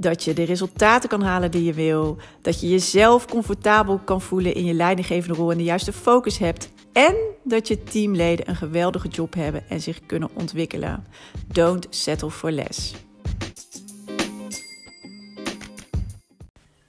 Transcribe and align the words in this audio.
Dat 0.00 0.24
je 0.24 0.32
de 0.32 0.42
resultaten 0.42 1.08
kan 1.08 1.22
halen 1.22 1.50
die 1.50 1.64
je 1.64 1.72
wil. 1.72 2.16
Dat 2.42 2.60
je 2.60 2.68
jezelf 2.68 3.26
comfortabel 3.26 3.98
kan 3.98 4.20
voelen 4.20 4.54
in 4.54 4.64
je 4.64 4.74
leidinggevende 4.74 5.36
rol 5.36 5.50
en 5.50 5.56
de 5.56 5.64
juiste 5.64 5.92
focus 5.92 6.38
hebt. 6.38 6.70
En 6.92 7.14
dat 7.44 7.68
je 7.68 7.82
teamleden 7.82 8.48
een 8.48 8.56
geweldige 8.56 9.08
job 9.08 9.34
hebben 9.34 9.68
en 9.68 9.80
zich 9.80 10.06
kunnen 10.06 10.30
ontwikkelen. 10.34 11.06
Don't 11.46 11.86
settle 11.90 12.30
for 12.30 12.50
less. 12.50 12.94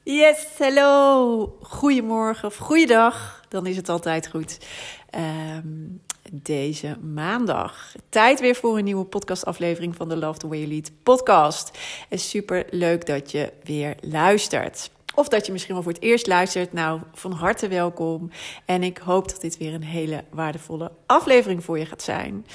Yes, 0.03 0.45
hello. 0.57 1.57
Goedemorgen 1.61 2.47
of 2.47 2.55
goeiedag. 2.55 3.45
Dan 3.49 3.65
is 3.65 3.75
het 3.75 3.89
altijd 3.89 4.27
goed. 4.27 4.57
Um, 5.65 6.01
deze 6.33 6.97
maandag. 7.13 7.95
Tijd 8.09 8.39
weer 8.39 8.55
voor 8.55 8.77
een 8.77 8.83
nieuwe 8.83 9.05
podcastaflevering 9.05 9.95
van 9.95 10.09
de 10.09 10.17
Love 10.17 10.39
the 10.39 10.47
Way 10.47 10.57
You 10.57 10.71
Lead 10.71 10.91
podcast. 11.03 11.77
En 12.09 12.19
super 12.19 12.65
leuk 12.69 13.05
dat 13.05 13.31
je 13.31 13.53
weer 13.63 13.95
luistert. 14.01 14.91
Of 15.15 15.27
dat 15.27 15.45
je 15.45 15.51
misschien 15.51 15.73
wel 15.73 15.83
voor 15.83 15.91
het 15.91 16.01
eerst 16.01 16.27
luistert. 16.27 16.73
Nou, 16.73 17.01
van 17.13 17.31
harte 17.31 17.67
welkom. 17.67 18.29
En 18.65 18.83
ik 18.83 18.97
hoop 18.97 19.29
dat 19.29 19.41
dit 19.41 19.57
weer 19.57 19.73
een 19.73 19.83
hele 19.83 20.23
waardevolle 20.29 20.91
aflevering 21.05 21.63
voor 21.63 21.79
je 21.79 21.85
gaat 21.85 22.01
zijn. 22.01 22.45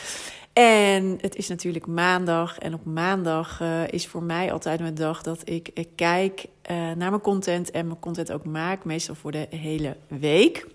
En 0.52 1.18
het 1.20 1.36
is 1.36 1.48
natuurlijk 1.48 1.86
maandag. 1.86 2.58
En 2.58 2.74
op 2.74 2.84
maandag 2.84 3.60
uh, 3.60 3.88
is 3.88 4.06
voor 4.06 4.22
mij 4.22 4.52
altijd 4.52 4.80
een 4.80 4.94
dag 4.94 5.22
dat 5.22 5.40
ik, 5.44 5.70
ik 5.74 5.88
kijk 5.94 6.46
uh, 6.70 6.76
naar 6.76 7.10
mijn 7.10 7.20
content 7.20 7.70
en 7.70 7.86
mijn 7.86 8.00
content 8.00 8.32
ook 8.32 8.44
maak. 8.44 8.84
Meestal 8.84 9.14
voor 9.14 9.30
de 9.30 9.46
hele 9.50 9.96
week. 10.08 10.66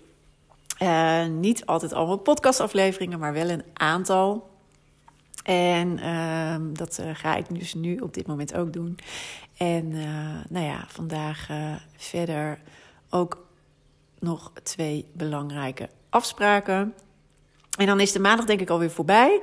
Uh, 0.78 1.26
niet 1.26 1.66
altijd 1.66 1.92
allemaal 1.92 2.16
podcastafleveringen, 2.16 3.18
maar 3.18 3.32
wel 3.32 3.50
een 3.50 3.64
aantal. 3.72 4.50
En 5.44 5.98
uh, 5.98 6.56
dat 6.72 6.98
uh, 7.00 7.06
ga 7.12 7.36
ik 7.36 7.58
dus 7.58 7.74
nu 7.74 7.96
op 7.96 8.14
dit 8.14 8.26
moment 8.26 8.54
ook 8.54 8.72
doen. 8.72 8.98
En 9.56 9.90
nou 10.48 10.66
ja, 10.66 10.84
vandaag 10.88 11.48
verder 11.96 12.58
ook 13.10 13.46
nog 14.18 14.52
twee 14.62 15.06
belangrijke 15.12 15.88
afspraken. 16.10 16.94
En 17.78 17.86
dan 17.86 18.00
is 18.00 18.12
de 18.12 18.20
maandag 18.20 18.46
denk 18.46 18.60
ik 18.60 18.70
alweer 18.70 18.90
voorbij. 18.90 19.40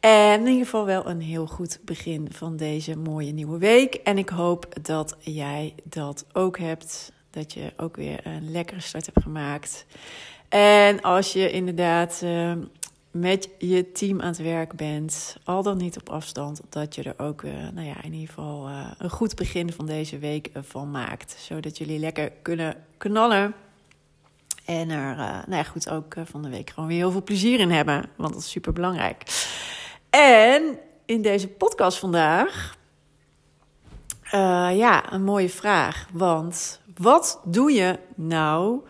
En 0.00 0.40
in 0.40 0.46
ieder 0.46 0.64
geval 0.64 0.84
wel 0.84 1.06
een 1.06 1.20
heel 1.20 1.46
goed 1.46 1.78
begin 1.82 2.28
van 2.32 2.56
deze 2.56 2.96
mooie 2.96 3.32
nieuwe 3.32 3.58
week. 3.58 3.94
En 3.94 4.18
ik 4.18 4.28
hoop 4.28 4.66
dat 4.82 5.16
jij 5.18 5.74
dat 5.84 6.24
ook 6.32 6.58
hebt. 6.58 7.12
Dat 7.30 7.52
je 7.52 7.72
ook 7.76 7.96
weer 7.96 8.26
een 8.26 8.50
lekkere 8.50 8.80
start 8.80 9.06
hebt 9.06 9.22
gemaakt. 9.22 9.86
En 10.48 11.00
als 11.00 11.32
je 11.32 11.50
inderdaad 11.50 12.20
uh, 12.24 12.52
met 13.10 13.48
je 13.58 13.92
team 13.92 14.20
aan 14.20 14.28
het 14.28 14.38
werk 14.38 14.72
bent, 14.72 15.36
al 15.44 15.62
dan 15.62 15.76
niet 15.76 15.98
op 15.98 16.08
afstand, 16.08 16.60
dat 16.68 16.94
je 16.94 17.02
er 17.02 17.24
ook, 17.24 17.42
uh, 17.42 17.52
nou 17.52 17.86
ja, 17.86 18.02
in 18.02 18.12
ieder 18.12 18.28
geval 18.28 18.68
uh, 18.68 18.90
een 18.98 19.10
goed 19.10 19.34
begin 19.34 19.72
van 19.72 19.86
deze 19.86 20.18
week 20.18 20.50
van 20.54 20.90
maakt. 20.90 21.36
Zodat 21.38 21.78
jullie 21.78 21.98
lekker 21.98 22.32
kunnen 22.42 22.84
knallen. 22.96 23.54
En 24.64 24.90
er, 24.90 25.16
nou 25.16 25.56
ja, 25.56 25.62
goed, 25.62 25.90
ook 25.90 26.14
van 26.24 26.42
de 26.42 26.48
week 26.48 26.70
gewoon 26.70 26.88
weer 26.88 26.98
heel 26.98 27.10
veel 27.10 27.22
plezier 27.22 27.60
in 27.60 27.70
hebben. 27.70 28.04
Want 28.16 28.32
dat 28.32 28.42
is 28.42 28.50
super 28.50 28.72
belangrijk. 28.72 29.22
En 30.10 30.78
in 31.04 31.22
deze 31.22 31.48
podcast 31.48 31.98
vandaag, 31.98 32.76
ja, 34.72 35.12
een 35.12 35.24
mooie 35.24 35.48
vraag. 35.48 36.08
Want 36.12 36.80
wat 36.96 37.40
doe 37.44 37.72
je 37.72 37.98
nou 38.14 38.80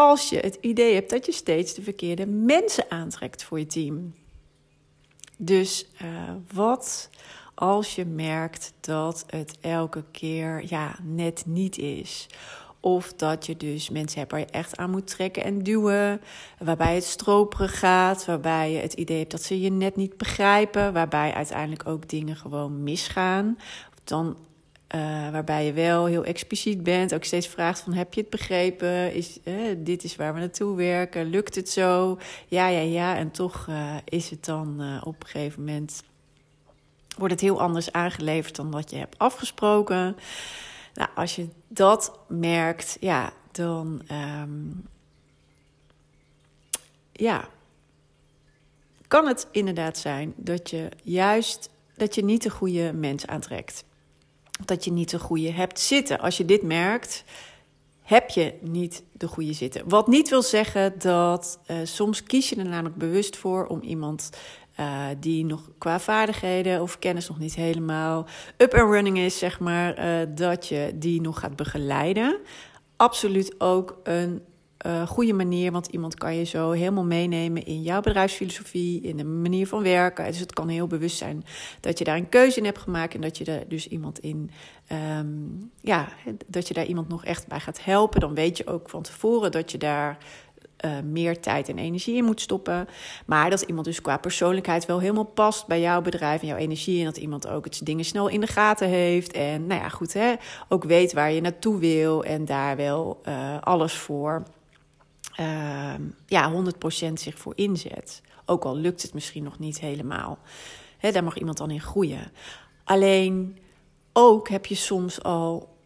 als 0.00 0.28
je 0.28 0.38
het 0.38 0.58
idee 0.60 0.94
hebt 0.94 1.10
dat 1.10 1.26
je 1.26 1.32
steeds 1.32 1.74
de 1.74 1.82
verkeerde 1.82 2.26
mensen 2.26 2.90
aantrekt 2.90 3.42
voor 3.42 3.58
je 3.58 3.66
team. 3.66 4.14
Dus 5.36 5.86
uh, 6.02 6.08
wat 6.52 7.10
als 7.54 7.94
je 7.94 8.04
merkt 8.04 8.72
dat 8.80 9.24
het 9.26 9.58
elke 9.60 10.04
keer 10.10 10.64
ja, 10.68 10.96
net 11.02 11.42
niet 11.46 11.78
is? 11.78 12.26
Of 12.80 13.12
dat 13.12 13.46
je 13.46 13.56
dus 13.56 13.90
mensen 13.90 14.18
hebt 14.18 14.30
waar 14.30 14.40
je 14.40 14.46
echt 14.46 14.76
aan 14.76 14.90
moet 14.90 15.06
trekken 15.06 15.44
en 15.44 15.62
duwen. 15.62 16.20
Waarbij 16.58 16.94
het 16.94 17.04
stroperig 17.04 17.78
gaat. 17.78 18.24
Waarbij 18.24 18.72
je 18.72 18.78
het 18.78 18.92
idee 18.92 19.18
hebt 19.18 19.30
dat 19.30 19.42
ze 19.42 19.60
je 19.60 19.70
net 19.70 19.96
niet 19.96 20.16
begrijpen. 20.16 20.92
Waarbij 20.92 21.34
uiteindelijk 21.34 21.88
ook 21.88 22.08
dingen 22.08 22.36
gewoon 22.36 22.82
misgaan. 22.82 23.58
Dan 24.04 24.36
uh, 24.94 25.30
waarbij 25.30 25.66
je 25.66 25.72
wel 25.72 26.06
heel 26.06 26.24
expliciet 26.24 26.82
bent, 26.82 27.14
ook 27.14 27.24
steeds 27.24 27.46
vraagt 27.46 27.80
van 27.80 27.92
heb 27.92 28.14
je 28.14 28.20
het 28.20 28.30
begrepen? 28.30 29.14
Is, 29.14 29.38
dit 29.76 30.04
is 30.04 30.16
waar 30.16 30.34
we 30.34 30.40
naartoe 30.40 30.76
werken, 30.76 31.30
lukt 31.30 31.54
het 31.54 31.68
zo? 31.68 32.18
Ja, 32.46 32.68
ja, 32.68 32.80
ja. 32.80 33.16
En 33.16 33.30
toch 33.30 33.66
uh, 33.68 33.94
is 34.04 34.30
het 34.30 34.44
dan 34.44 35.00
op 35.04 35.22
een 35.22 35.28
gegeven 35.28 35.64
moment, 35.64 36.02
wordt 37.16 37.32
het 37.32 37.42
heel 37.42 37.60
anders 37.60 37.92
aangeleverd 37.92 38.56
dan 38.56 38.70
wat 38.70 38.90
je 38.90 38.96
hebt 38.96 39.18
afgesproken. 39.18 40.16
Nou, 40.94 41.10
als 41.14 41.36
je 41.36 41.48
dat 41.68 42.18
merkt, 42.28 42.96
ja, 43.00 43.32
dan 43.52 44.02
um, 44.42 44.88
ja, 47.12 47.48
kan 49.08 49.26
het 49.26 49.46
inderdaad 49.50 49.98
zijn 49.98 50.32
dat 50.36 50.70
je 50.70 50.88
juist 51.02 51.70
dat 51.96 52.14
je 52.14 52.24
niet 52.24 52.42
de 52.42 52.50
goede 52.50 52.92
mens 52.92 53.26
aantrekt 53.26 53.84
dat 54.64 54.84
je 54.84 54.92
niet 54.92 55.10
de 55.10 55.18
goede 55.18 55.52
hebt 55.52 55.80
zitten. 55.80 56.20
Als 56.20 56.36
je 56.36 56.44
dit 56.44 56.62
merkt, 56.62 57.24
heb 58.02 58.30
je 58.30 58.54
niet 58.60 59.04
de 59.12 59.28
goede 59.28 59.52
zitten. 59.52 59.88
Wat 59.88 60.06
niet 60.06 60.28
wil 60.28 60.42
zeggen 60.42 60.98
dat 60.98 61.60
uh, 61.66 61.76
soms 61.84 62.22
kies 62.22 62.48
je 62.48 62.56
er 62.56 62.68
namelijk 62.68 62.96
bewust 62.96 63.36
voor 63.36 63.66
om 63.66 63.80
iemand 63.80 64.30
uh, 64.80 65.06
die 65.20 65.44
nog 65.44 65.70
qua 65.78 66.00
vaardigheden 66.00 66.82
of 66.82 66.98
kennis 66.98 67.28
nog 67.28 67.38
niet 67.38 67.54
helemaal 67.54 68.26
up 68.56 68.74
and 68.74 68.90
running 68.90 69.18
is, 69.18 69.38
zeg 69.38 69.60
maar, 69.60 69.98
uh, 69.98 70.26
dat 70.34 70.66
je 70.66 70.92
die 70.94 71.20
nog 71.20 71.40
gaat 71.40 71.56
begeleiden. 71.56 72.38
Absoluut 72.96 73.60
ook 73.60 74.00
een 74.02 74.42
uh, 74.86 75.06
goede 75.06 75.32
manier. 75.32 75.72
Want 75.72 75.86
iemand 75.86 76.14
kan 76.14 76.34
je 76.34 76.44
zo 76.44 76.70
helemaal 76.70 77.04
meenemen 77.04 77.64
in 77.64 77.82
jouw 77.82 78.00
bedrijfsfilosofie, 78.00 79.00
in 79.00 79.16
de 79.16 79.24
manier 79.24 79.66
van 79.66 79.82
werken. 79.82 80.24
Dus 80.24 80.38
het 80.38 80.52
kan 80.52 80.68
heel 80.68 80.86
bewust 80.86 81.16
zijn 81.16 81.44
dat 81.80 81.98
je 81.98 82.04
daar 82.04 82.16
een 82.16 82.28
keuze 82.28 82.58
in 82.58 82.64
hebt 82.64 82.78
gemaakt 82.78 83.14
en 83.14 83.20
dat 83.20 83.38
je 83.38 83.44
er 83.44 83.68
dus 83.68 83.88
iemand 83.88 84.18
in, 84.18 84.50
um, 85.18 85.70
ja, 85.80 86.08
dat 86.46 86.68
je 86.68 86.74
daar 86.74 86.86
iemand 86.86 87.08
nog 87.08 87.24
echt 87.24 87.46
bij 87.46 87.60
gaat 87.60 87.84
helpen. 87.84 88.20
Dan 88.20 88.34
weet 88.34 88.56
je 88.56 88.66
ook 88.66 88.88
van 88.88 89.02
tevoren 89.02 89.52
dat 89.52 89.70
je 89.70 89.78
daar 89.78 90.18
uh, 90.84 90.90
meer 91.04 91.40
tijd 91.40 91.68
en 91.68 91.78
energie 91.78 92.16
in 92.16 92.24
moet 92.24 92.40
stoppen. 92.40 92.88
Maar 93.26 93.50
dat 93.50 93.60
iemand 93.60 93.86
dus 93.86 94.00
qua 94.00 94.16
persoonlijkheid 94.16 94.86
wel 94.86 94.98
helemaal 94.98 95.24
past 95.24 95.66
bij 95.66 95.80
jouw 95.80 96.02
bedrijf 96.02 96.40
en 96.40 96.46
jouw 96.46 96.56
energie. 96.56 96.98
En 96.98 97.04
dat 97.04 97.16
iemand 97.16 97.48
ook 97.48 97.64
het 97.64 97.80
dingen 97.82 98.04
snel 98.04 98.28
in 98.28 98.40
de 98.40 98.46
gaten 98.46 98.88
heeft. 98.88 99.32
En 99.32 99.66
nou 99.66 99.80
ja, 99.80 99.88
goed, 99.88 100.12
hè, 100.12 100.34
ook 100.68 100.84
weet 100.84 101.12
waar 101.12 101.32
je 101.32 101.40
naartoe 101.40 101.78
wil 101.78 102.24
en 102.24 102.44
daar 102.44 102.76
wel 102.76 103.20
uh, 103.28 103.60
alles 103.60 103.94
voor 103.94 104.42
uh, 105.40 105.94
ja, 106.26 106.52
100% 107.08 107.12
zich 107.12 107.38
voor 107.38 107.52
inzet. 107.56 108.22
Ook 108.46 108.64
al 108.64 108.76
lukt 108.76 109.02
het 109.02 109.14
misschien 109.14 109.42
nog 109.42 109.58
niet 109.58 109.80
helemaal. 109.80 110.38
He, 110.98 111.12
daar 111.12 111.24
mag 111.24 111.38
iemand 111.38 111.58
dan 111.58 111.70
in 111.70 111.80
groeien. 111.80 112.32
Alleen 112.84 113.58
ook 114.12 114.48
heb 114.48 114.66
je 114.66 114.74
soms 114.74 115.22
al 115.22 115.76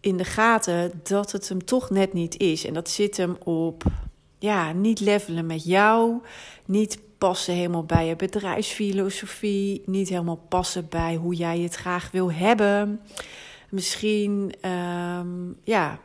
in 0.00 0.16
de 0.16 0.24
gaten 0.24 1.00
dat 1.02 1.32
het 1.32 1.48
hem 1.48 1.64
toch 1.64 1.90
net 1.90 2.12
niet 2.12 2.36
is. 2.36 2.64
En 2.64 2.74
dat 2.74 2.88
zit 2.88 3.16
hem 3.16 3.36
op 3.44 3.84
ja, 4.38 4.72
niet 4.72 5.00
levelen 5.00 5.46
met 5.46 5.64
jou, 5.64 6.20
niet 6.64 6.98
passen 7.18 7.54
helemaal 7.54 7.84
bij 7.84 8.06
je 8.06 8.16
bedrijfsfilosofie, 8.16 9.82
niet 9.86 10.08
helemaal 10.08 10.44
passen 10.48 10.86
bij 10.88 11.14
hoe 11.14 11.34
jij 11.34 11.58
het 11.58 11.74
graag 11.74 12.10
wil 12.10 12.32
hebben. 12.32 13.00
Misschien, 13.70 14.54
um, 14.68 15.56
ja, 15.64 15.98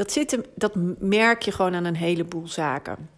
dat, 0.00 0.12
zit 0.12 0.38
dat 0.54 0.72
merk 0.98 1.42
je 1.42 1.52
gewoon 1.52 1.74
aan 1.74 1.84
een 1.84 1.96
heleboel 1.96 2.48
zaken. 2.48 3.08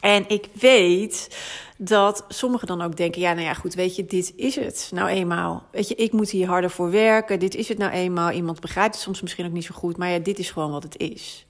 En 0.00 0.28
ik 0.28 0.48
weet 0.52 1.38
dat 1.76 2.24
sommigen 2.28 2.66
dan 2.66 2.82
ook 2.82 2.96
denken: 2.96 3.20
ja, 3.20 3.32
nou 3.32 3.44
ja, 3.44 3.54
goed, 3.54 3.74
weet 3.74 3.96
je, 3.96 4.06
dit 4.06 4.32
is 4.36 4.56
het 4.56 4.90
nou 4.94 5.08
eenmaal. 5.08 5.66
Weet 5.70 5.88
je, 5.88 5.94
ik 5.94 6.12
moet 6.12 6.30
hier 6.30 6.46
harder 6.46 6.70
voor 6.70 6.90
werken. 6.90 7.38
Dit 7.38 7.54
is 7.54 7.68
het 7.68 7.78
nou 7.78 7.92
eenmaal. 7.92 8.30
Iemand 8.30 8.60
begrijpt 8.60 8.94
het 8.94 9.02
soms 9.02 9.20
misschien 9.20 9.46
ook 9.46 9.52
niet 9.52 9.64
zo 9.64 9.74
goed, 9.74 9.96
maar 9.96 10.08
ja, 10.08 10.18
dit 10.18 10.38
is 10.38 10.50
gewoon 10.50 10.70
wat 10.70 10.82
het 10.82 10.98
is. 10.98 11.46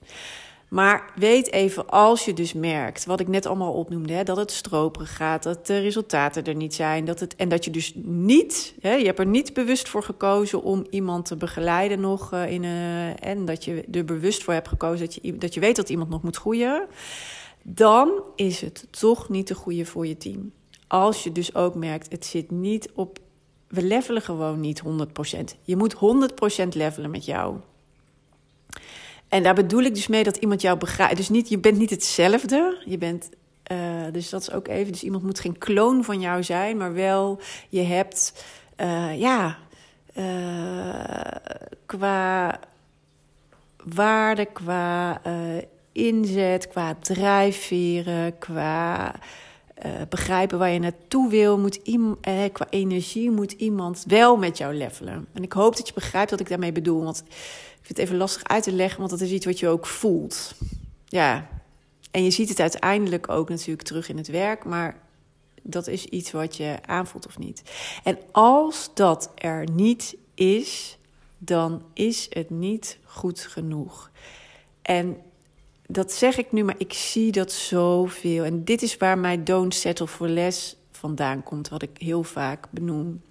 Maar 0.69 1.11
weet 1.15 1.51
even, 1.51 1.89
als 1.89 2.25
je 2.25 2.33
dus 2.33 2.53
merkt, 2.53 3.05
wat 3.05 3.19
ik 3.19 3.27
net 3.27 3.45
allemaal 3.45 3.73
opnoemde, 3.73 4.13
hè, 4.13 4.23
dat 4.23 4.37
het 4.37 4.51
stroperig 4.51 5.15
gaat, 5.15 5.43
dat 5.43 5.67
de 5.67 5.79
resultaten 5.79 6.43
er 6.43 6.55
niet 6.55 6.73
zijn, 6.73 7.05
dat 7.05 7.19
het, 7.19 7.35
en 7.35 7.49
dat 7.49 7.65
je 7.65 7.71
dus 7.71 7.93
niet, 8.03 8.73
hè, 8.79 8.93
je 8.93 9.05
hebt 9.05 9.19
er 9.19 9.25
niet 9.25 9.53
bewust 9.53 9.89
voor 9.89 10.03
gekozen 10.03 10.63
om 10.63 10.85
iemand 10.89 11.25
te 11.25 11.35
begeleiden 11.35 11.99
nog 11.99 12.33
uh, 12.33 12.51
in 12.51 12.63
een, 12.63 13.19
en 13.19 13.45
dat 13.45 13.65
je 13.65 13.83
er 13.91 14.05
bewust 14.05 14.43
voor 14.43 14.53
hebt 14.53 14.67
gekozen 14.67 15.05
dat 15.05 15.19
je, 15.21 15.37
dat 15.37 15.53
je 15.53 15.59
weet 15.59 15.75
dat 15.75 15.89
iemand 15.89 16.09
nog 16.09 16.23
moet 16.23 16.37
groeien, 16.37 16.87
dan 17.63 18.23
is 18.35 18.61
het 18.61 18.87
toch 18.89 19.29
niet 19.29 19.47
de 19.47 19.55
goede 19.55 19.85
voor 19.85 20.07
je 20.07 20.17
team. 20.17 20.51
Als 20.87 21.23
je 21.23 21.31
dus 21.31 21.55
ook 21.55 21.75
merkt, 21.75 22.11
het 22.11 22.25
zit 22.25 22.51
niet 22.51 22.91
op, 22.93 23.19
we 23.67 23.83
levelen 23.83 24.21
gewoon 24.21 24.59
niet 24.59 24.81
100%. 25.35 25.39
Je 25.61 25.75
moet 25.75 25.95
100% 25.95 25.97
levelen 26.69 27.11
met 27.11 27.25
jou. 27.25 27.57
En 29.29 29.43
daar 29.43 29.55
bedoel 29.55 29.81
ik 29.81 29.93
dus 29.93 30.07
mee 30.07 30.23
dat 30.23 30.37
iemand 30.37 30.61
jou 30.61 30.77
begrijpt. 30.77 31.17
Dus 31.17 31.29
niet, 31.29 31.49
je 31.49 31.59
bent 31.59 31.77
niet 31.77 31.89
hetzelfde. 31.89 32.81
Je 32.85 32.97
bent, 32.97 33.29
uh, 33.71 33.77
dus 34.11 34.29
dat 34.29 34.41
is 34.41 34.51
ook 34.51 34.67
even. 34.67 34.91
Dus 34.91 35.03
iemand 35.03 35.23
moet 35.23 35.39
geen 35.39 35.57
kloon 35.57 36.03
van 36.03 36.19
jou 36.19 36.43
zijn, 36.43 36.77
maar 36.77 36.93
wel 36.93 37.39
je 37.69 37.81
hebt, 37.81 38.45
uh, 38.77 39.19
ja, 39.19 39.57
uh, 40.17 40.23
qua 41.85 42.59
waarde, 43.83 44.45
qua 44.45 45.21
inzet, 45.91 46.67
qua 46.67 46.95
drijfveren, 46.99 48.37
qua 48.37 49.13
begrijpen 50.09 50.59
waar 50.59 50.69
je 50.69 50.79
naartoe 50.79 51.29
wil, 51.29 51.59
moet 51.59 51.79
qua 52.51 52.67
energie 52.69 53.31
moet 53.31 53.51
iemand 53.51 54.03
wel 54.07 54.37
met 54.37 54.57
jou 54.57 54.73
levelen. 54.73 55.27
En 55.33 55.43
ik 55.43 55.53
hoop 55.53 55.77
dat 55.77 55.87
je 55.87 55.93
begrijpt 55.93 56.31
wat 56.31 56.39
ik 56.39 56.49
daarmee 56.49 56.71
bedoel. 56.71 57.03
Want 57.03 57.23
het 57.89 57.97
even 57.97 58.17
lastig 58.17 58.43
uit 58.43 58.63
te 58.63 58.71
leggen, 58.71 58.99
want 58.99 59.11
dat 59.11 59.21
is 59.21 59.31
iets 59.31 59.45
wat 59.45 59.59
je 59.59 59.67
ook 59.67 59.85
voelt. 59.85 60.53
Ja, 61.05 61.47
en 62.11 62.23
je 62.23 62.31
ziet 62.31 62.49
het 62.49 62.59
uiteindelijk 62.59 63.29
ook 63.29 63.49
natuurlijk 63.49 63.87
terug 63.87 64.09
in 64.09 64.17
het 64.17 64.27
werk, 64.27 64.65
maar 64.65 65.01
dat 65.61 65.87
is 65.87 66.05
iets 66.05 66.31
wat 66.31 66.57
je 66.57 66.77
aanvoelt 66.85 67.27
of 67.27 67.37
niet. 67.37 67.61
En 68.03 68.17
als 68.31 68.89
dat 68.93 69.31
er 69.35 69.69
niet 69.71 70.17
is, 70.35 70.97
dan 71.37 71.83
is 71.93 72.27
het 72.29 72.49
niet 72.49 72.97
goed 73.03 73.39
genoeg. 73.39 74.11
En 74.81 75.17
dat 75.87 76.11
zeg 76.11 76.37
ik 76.37 76.51
nu, 76.51 76.63
maar 76.63 76.75
ik 76.77 76.93
zie 76.93 77.31
dat 77.31 77.51
zoveel. 77.51 78.43
En 78.43 78.63
dit 78.63 78.81
is 78.81 78.97
waar 78.97 79.17
mijn 79.17 79.43
don't 79.43 79.75
settle 79.75 80.07
for 80.07 80.27
less 80.27 80.75
vandaan 80.91 81.43
komt, 81.43 81.69
wat 81.69 81.81
ik 81.81 81.89
heel 81.97 82.23
vaak 82.23 82.67
benoem. 82.69 83.21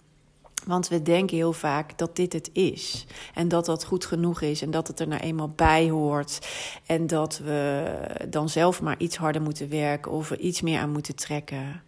Want 0.67 0.89
we 0.89 1.03
denken 1.03 1.37
heel 1.37 1.53
vaak 1.53 1.99
dat 1.99 2.17
dit 2.17 2.33
het 2.33 2.51
is. 2.53 3.07
En 3.35 3.49
dat 3.49 3.67
dat 3.67 3.85
goed 3.85 4.05
genoeg 4.05 4.41
is. 4.41 4.63
En 4.63 4.71
dat 4.71 4.87
het 4.87 5.01
er 5.01 5.09
nou 5.09 5.21
eenmaal 5.21 5.53
bij 5.57 5.91
hoort. 5.91 6.49
En 6.87 7.07
dat 7.07 7.39
we 7.39 7.93
dan 8.29 8.49
zelf 8.49 8.83
maar 8.83 8.99
iets 8.99 9.17
harder 9.17 9.43
moeten 9.43 9.69
werken. 9.69 10.13
Of 10.13 10.31
er 10.31 10.39
iets 10.39 10.61
meer 10.61 10.79
aan 10.79 10.91
moeten 10.91 11.17
trekken. 11.17 11.83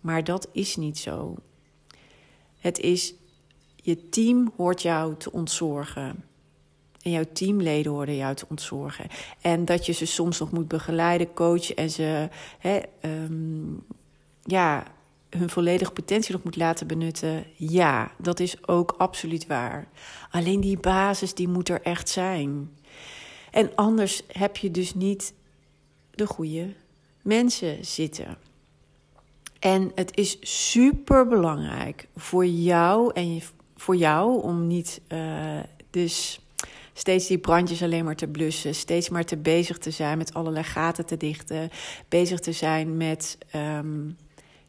Maar 0.00 0.24
dat 0.24 0.48
is 0.52 0.76
niet 0.76 0.98
zo. 0.98 1.36
Het 2.58 2.78
is, 2.78 3.14
je 3.76 4.08
team 4.08 4.52
hoort 4.56 4.82
jou 4.82 5.14
te 5.16 5.32
ontzorgen. 5.32 6.24
En 7.02 7.10
jouw 7.10 7.24
teamleden 7.32 7.92
horen 7.92 8.16
jou 8.16 8.34
te 8.34 8.46
ontzorgen. 8.48 9.06
En 9.40 9.64
dat 9.64 9.86
je 9.86 9.92
ze 9.92 10.06
soms 10.06 10.38
nog 10.38 10.50
moet 10.50 10.68
begeleiden, 10.68 11.34
coachen 11.34 11.76
en 11.76 11.90
ze 11.90 12.28
hè, 12.58 12.80
um, 13.02 13.82
ja, 14.42 14.84
hun 15.30 15.50
volledige 15.50 15.90
potentie 15.90 16.32
nog 16.32 16.42
moet 16.42 16.56
laten 16.56 16.86
benutten. 16.86 17.44
Ja, 17.56 18.10
dat 18.18 18.40
is 18.40 18.66
ook 18.66 18.94
absoluut 18.98 19.46
waar. 19.46 19.88
Alleen 20.30 20.60
die 20.60 20.78
basis 20.78 21.34
die 21.34 21.48
moet 21.48 21.68
er 21.68 21.82
echt 21.82 22.08
zijn. 22.08 22.70
En 23.50 23.74
anders 23.74 24.22
heb 24.28 24.56
je 24.56 24.70
dus 24.70 24.94
niet 24.94 25.34
de 26.10 26.26
goede 26.26 26.72
mensen 27.22 27.84
zitten. 27.84 28.36
En 29.58 29.92
het 29.94 30.16
is 30.16 30.36
super 30.40 31.26
belangrijk 31.26 32.08
voor 32.16 32.46
jou 32.46 33.12
en 33.14 33.42
voor 33.76 33.96
jou 33.96 34.42
om 34.42 34.66
niet 34.66 35.00
uh, 35.08 35.60
dus 35.90 36.40
steeds 36.92 37.26
die 37.26 37.38
brandjes 37.38 37.82
alleen 37.82 38.04
maar 38.04 38.16
te 38.16 38.26
blussen, 38.26 38.74
steeds 38.74 39.08
maar 39.08 39.24
te 39.24 39.36
bezig 39.36 39.78
te 39.78 39.90
zijn 39.90 40.18
met 40.18 40.34
allerlei 40.34 40.64
gaten 40.64 41.06
te 41.06 41.16
dichten, 41.16 41.70
bezig 42.08 42.40
te 42.40 42.52
zijn 42.52 42.96
met 42.96 43.38
um, 43.54 44.16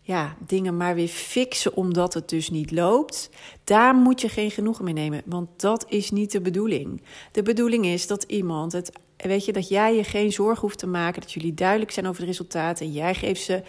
ja, 0.01 0.35
dingen 0.47 0.77
maar 0.77 0.95
weer 0.95 1.07
fixen 1.07 1.75
omdat 1.75 2.13
het 2.13 2.29
dus 2.29 2.49
niet 2.49 2.71
loopt. 2.71 3.29
Daar 3.63 3.95
moet 3.95 4.21
je 4.21 4.29
geen 4.29 4.51
genoegen 4.51 4.83
mee 4.83 4.93
nemen, 4.93 5.21
want 5.25 5.61
dat 5.61 5.85
is 5.89 6.11
niet 6.11 6.31
de 6.31 6.41
bedoeling. 6.41 7.01
De 7.31 7.41
bedoeling 7.41 7.85
is 7.85 8.07
dat 8.07 8.23
iemand 8.23 8.71
het, 8.71 8.91
weet 9.17 9.45
je, 9.45 9.53
dat 9.53 9.67
jij 9.67 9.95
je 9.95 10.03
geen 10.03 10.31
zorgen 10.31 10.61
hoeft 10.61 10.79
te 10.79 10.87
maken, 10.87 11.21
dat 11.21 11.31
jullie 11.31 11.53
duidelijk 11.53 11.91
zijn 11.91 12.07
over 12.07 12.21
de 12.21 12.27
resultaten. 12.27 12.91
Jij 12.91 13.15
geeft 13.15 13.41
ze 13.41 13.63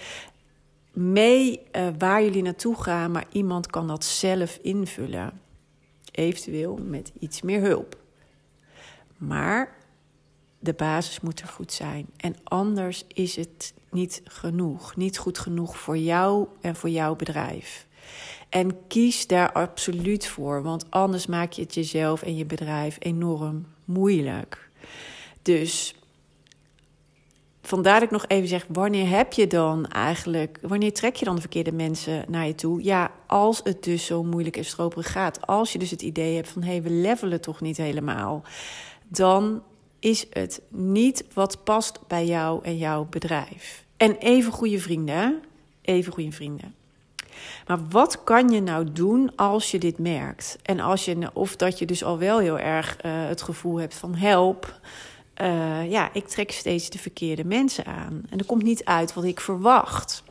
mee 0.92 1.60
uh, 1.72 1.88
waar 1.98 2.22
jullie 2.22 2.42
naartoe 2.42 2.82
gaan, 2.82 3.10
maar 3.10 3.26
iemand 3.32 3.66
kan 3.66 3.86
dat 3.86 4.04
zelf 4.04 4.58
invullen. 4.62 5.40
Eventueel 6.10 6.78
met 6.86 7.12
iets 7.18 7.42
meer 7.42 7.60
hulp. 7.60 7.96
Maar 9.16 9.76
de 10.58 10.72
basis 10.72 11.20
moet 11.20 11.40
er 11.40 11.48
goed 11.48 11.72
zijn. 11.72 12.06
En 12.16 12.34
anders 12.44 13.04
is 13.08 13.36
het 13.36 13.74
niet 13.92 14.20
genoeg. 14.24 14.96
Niet 14.96 15.18
goed 15.18 15.38
genoeg 15.38 15.78
voor 15.78 15.98
jou 15.98 16.46
en 16.60 16.76
voor 16.76 16.90
jouw 16.90 17.16
bedrijf. 17.16 17.86
En 18.48 18.86
kies 18.88 19.26
daar 19.26 19.52
absoluut 19.52 20.26
voor, 20.26 20.62
want 20.62 20.90
anders 20.90 21.26
maak 21.26 21.52
je 21.52 21.62
het 21.62 21.74
jezelf 21.74 22.22
en 22.22 22.36
je 22.36 22.46
bedrijf 22.46 22.96
enorm 22.98 23.66
moeilijk. 23.84 24.70
Dus 25.42 25.94
vandaar 27.62 27.94
dat 27.94 28.02
ik 28.02 28.10
nog 28.10 28.24
even 28.26 28.48
zeg: 28.48 28.66
wanneer 28.68 29.08
heb 29.08 29.32
je 29.32 29.46
dan 29.46 29.86
eigenlijk, 29.86 30.58
wanneer 30.62 30.92
trek 30.92 31.16
je 31.16 31.24
dan 31.24 31.34
de 31.34 31.40
verkeerde 31.40 31.72
mensen 31.72 32.24
naar 32.28 32.46
je 32.46 32.54
toe? 32.54 32.82
Ja, 32.82 33.10
als 33.26 33.60
het 33.64 33.82
dus 33.82 34.06
zo 34.06 34.22
moeilijk 34.22 34.56
en 34.56 34.64
stroperig 34.64 35.12
gaat. 35.12 35.46
Als 35.46 35.72
je 35.72 35.78
dus 35.78 35.90
het 35.90 36.02
idee 36.02 36.34
hebt 36.34 36.48
van 36.48 36.62
hé, 36.62 36.70
hey, 36.70 36.82
we 36.82 36.90
levelen 36.90 37.40
toch 37.40 37.60
niet 37.60 37.76
helemaal. 37.76 38.42
Dan 39.08 39.62
is 40.02 40.26
het 40.30 40.60
niet 40.68 41.24
wat 41.34 41.64
past 41.64 41.98
bij 42.06 42.26
jou 42.26 42.64
en 42.64 42.76
jouw 42.76 43.06
bedrijf. 43.10 43.84
En 43.96 44.16
even 44.16 44.52
goede 44.52 44.78
vrienden, 44.78 45.42
even 45.82 46.12
goede 46.12 46.32
vrienden. 46.32 46.74
Maar 47.66 47.88
wat 47.88 48.24
kan 48.24 48.48
je 48.48 48.60
nou 48.60 48.92
doen 48.92 49.36
als 49.36 49.70
je 49.70 49.78
dit 49.78 49.98
merkt? 49.98 50.58
En 50.62 50.80
als 50.80 51.04
je, 51.04 51.30
of 51.32 51.56
dat 51.56 51.78
je 51.78 51.86
dus 51.86 52.04
al 52.04 52.18
wel 52.18 52.38
heel 52.38 52.58
erg 52.58 53.04
uh, 53.04 53.12
het 53.28 53.42
gevoel 53.42 53.76
hebt 53.76 53.94
van 53.94 54.14
help. 54.14 54.80
Uh, 55.42 55.90
ja, 55.90 56.12
ik 56.12 56.28
trek 56.28 56.50
steeds 56.50 56.90
de 56.90 56.98
verkeerde 56.98 57.44
mensen 57.44 57.84
aan. 57.84 58.22
En 58.30 58.38
er 58.38 58.46
komt 58.46 58.62
niet 58.62 58.84
uit 58.84 59.14
wat 59.14 59.24
ik 59.24 59.40
verwacht. 59.40 60.22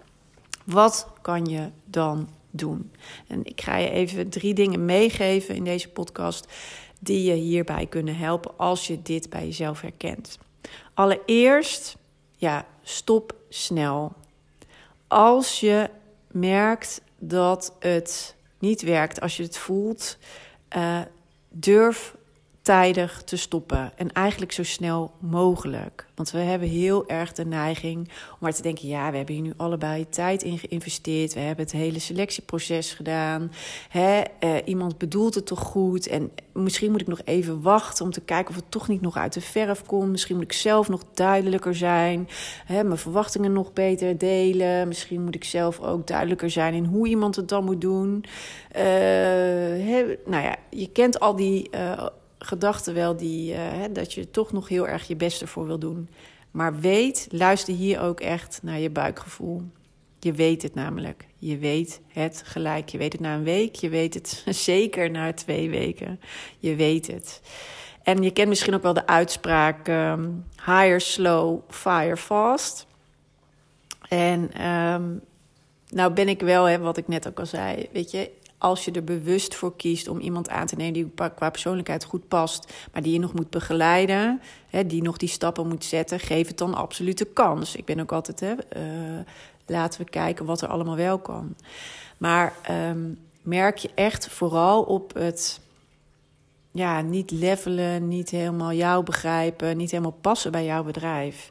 Wat 0.66 1.08
kan 1.22 1.46
je 1.46 1.68
dan 1.86 2.30
doen? 2.50 2.92
En 3.28 3.46
ik 3.46 3.62
ga 3.62 3.76
je 3.76 3.90
even 3.90 4.30
drie 4.30 4.54
dingen 4.54 4.86
meegeven 4.86 5.56
in 5.56 5.64
deze 5.64 5.90
podcast 5.90 6.48
die 7.04 7.24
je 7.24 7.34
hierbij 7.34 7.86
kunnen 7.86 8.16
helpen 8.16 8.58
als 8.58 8.88
je 8.88 9.02
dit 9.02 9.30
bij 9.30 9.46
jezelf 9.46 9.82
herkent. 9.82 10.38
Allereerst, 10.94 11.98
ja, 12.38 12.66
stop 12.84 13.36
snel. 13.50 14.14
Als 15.08 15.60
je 15.60 15.90
merkt 16.28 17.02
dat 17.20 17.76
het 17.80 18.36
niet 18.60 18.82
werkt, 18.82 19.22
als 19.22 19.38
je 19.38 19.44
het 19.44 19.58
voelt, 19.58 20.18
uh, 20.78 21.02
durf 21.50 22.16
tijdig 22.62 23.22
te 23.26 23.38
stoppen. 23.38 23.92
En 23.96 24.12
eigenlijk 24.12 24.52
zo 24.52 24.64
snel 24.64 25.12
mogelijk. 25.20 26.06
Want 26.16 26.32
we 26.32 26.40
hebben 26.40 26.68
heel 26.68 27.08
erg 27.08 27.34
de 27.34 27.46
neiging 27.46 27.98
om 28.08 28.38
maar 28.40 28.54
te 28.54 28.62
denken: 28.62 28.88
ja, 28.88 29.12
we 29.12 29.18
hebben 29.18 29.36
hier 29.36 29.44
nu 29.44 29.54
allebei 29.58 30.10
tijd 30.10 30.44
in 30.44 30.58
geïnvesteerd. 30.58 31.34
We 31.34 31.40
hebben 31.40 31.66
het 31.66 31.74
hele 31.74 32.00
selectieproces 32.00 32.94
gedaan. 32.94 33.52
Hè, 33.90 34.22
uh, 34.40 34.56
iemand 34.66 34.98
bedoelt 34.98 35.36
het 35.36 35.46
toch 35.46 35.60
goed. 35.60 36.08
En 36.08 36.32
misschien 36.54 36.92
moet 36.92 37.02
ik 37.02 37.08
nog 37.08 37.22
even 37.26 37.62
wachten 37.62 38.06
om 38.06 38.12
te 38.12 38.22
kijken 38.22 38.50
of 38.50 38.56
het 38.56 38.72
toch 38.72 38.88
niet 38.88 39.02
nog 39.02 39.18
uit 39.18 39.34
de 39.34 39.42
verf 39.42 39.84
komt. 39.86 40.10
Misschien 40.10 40.36
moet 40.36 40.46
ik 40.46 40.54
zelf 40.54 40.90
nog 40.90 41.04
duidelijker 41.14 41.76
zijn. 41.76 42.28
Hè, 42.66 42.84
mijn 42.84 42.98
verwachtingen 42.98 43.54
nog 43.54 43.74
beter 43.74 44.18
delen. 44.18 44.88
Misschien 44.88 45.24
moet 45.24 45.36
ik 45.36 45.44
zelf 45.44 45.80
ook 45.80 46.08
duidelijker 46.08 46.50
zijn 46.50 46.74
in 46.74 46.86
hoe 46.86 47.08
iemand 47.08 47.36
het 47.36 47.50
dan 47.50 47.64
moet 47.64 47.82
doen. 47.82 48.24
Uh, 48.76 48.82
hè, 48.82 50.18
nou 50.26 50.44
ja, 50.44 50.56
je 50.70 50.92
kent 50.92 51.20
al 51.20 51.36
die. 51.36 51.70
Uh, 51.76 52.08
gedachten 52.46 52.94
wel 52.94 53.18
die, 53.18 53.54
hè, 53.54 53.92
dat 53.92 54.14
je 54.14 54.32
toch 54.32 54.52
nog 54.52 54.68
heel 54.68 54.88
erg 54.88 55.08
je 55.08 55.16
beste 55.16 55.48
voor 55.48 55.66
wil 55.66 55.80
doen. 55.80 56.10
Maar 56.52 56.80
weet, 56.80 57.28
luister 57.32 57.74
hier 57.74 58.02
ook 58.02 58.20
echt 58.20 58.60
naar 58.64 58.80
je 58.80 58.90
buikgevoel. 58.90 59.62
Je 60.20 60.32
weet 60.32 60.62
het 60.62 60.76
namelijk. 60.76 61.26
Je 61.38 61.58
weet 61.58 62.02
het 62.08 62.42
gelijk. 62.46 62.90
Je 62.90 62.98
weet 62.98 63.12
het 63.12 63.22
na 63.22 63.36
een 63.36 63.44
week. 63.44 63.76
Je 63.76 63.90
weet 63.90 64.14
het 64.14 64.44
zeker 64.70 65.12
na 65.12 65.34
twee 65.34 65.70
weken. 65.70 66.20
Je 66.60 66.76
weet 66.76 67.08
het. 67.08 67.42
En 68.04 68.24
je 68.24 68.32
kent 68.32 68.48
misschien 68.48 68.74
ook 68.76 68.82
wel 68.82 68.94
de 68.94 69.08
uitspraak: 69.08 69.88
um, 69.88 70.46
hire 70.66 71.00
slow, 71.00 71.60
fire 71.68 72.18
fast. 72.18 72.88
En 74.08 74.68
um, 74.68 75.22
nou 75.90 76.14
ben 76.14 76.30
ik 76.30 76.42
wel, 76.42 76.64
hè, 76.64 76.80
wat 76.80 76.98
ik 76.98 77.08
net 77.08 77.28
ook 77.28 77.40
al 77.40 77.46
zei, 77.46 77.90
weet 77.92 78.12
je, 78.12 78.32
als 78.62 78.86
je 78.86 78.92
er 78.92 79.04
bewust 79.04 79.56
voor 79.56 79.76
kiest 79.76 80.08
om 80.08 80.20
iemand 80.20 80.50
aan 80.50 80.68
te 80.68 80.76
nemen 80.76 80.94
die 80.94 81.12
qua 81.36 81.50
persoonlijkheid 81.50 82.04
goed 82.04 82.28
past, 82.28 82.74
maar 82.94 83.02
die 83.02 83.14
je 83.14 83.20
nog 83.20 83.34
moet 83.34 83.50
begeleiden, 83.50 84.42
hè, 84.70 84.86
die 84.86 85.02
nog 85.02 85.18
die 85.18 85.30
stappen 85.30 85.68
moet 85.68 85.86
zetten, 85.86 86.20
geef 86.20 86.48
het 86.48 86.58
dan 86.58 86.74
absoluut 86.74 87.18
de 87.18 87.26
kans. 87.26 87.76
Ik 87.76 87.86
ben 87.86 88.00
ook 88.00 88.12
altijd, 88.12 88.40
hè, 88.40 88.52
uh, 88.52 89.20
laten 89.66 90.02
we 90.02 90.10
kijken 90.10 90.46
wat 90.46 90.62
er 90.62 90.68
allemaal 90.68 90.96
wel 90.96 91.20
kan. 91.20 91.56
Maar 92.18 92.54
um, 92.90 93.20
merk 93.42 93.78
je 93.78 93.90
echt 93.96 94.28
vooral 94.28 94.84
op 94.84 95.14
het 95.14 95.62
ja, 96.72 97.02
niet 97.02 97.32
levelen, 97.32 98.08
niet 98.08 98.30
helemaal 98.30 98.74
jou 98.74 99.04
begrijpen, 99.04 99.78
niet 99.78 99.92
helemaal 99.92 100.18
passen 100.22 100.52
bij 100.52 100.66
jouw 100.66 100.84
bedrijf. 100.84 101.50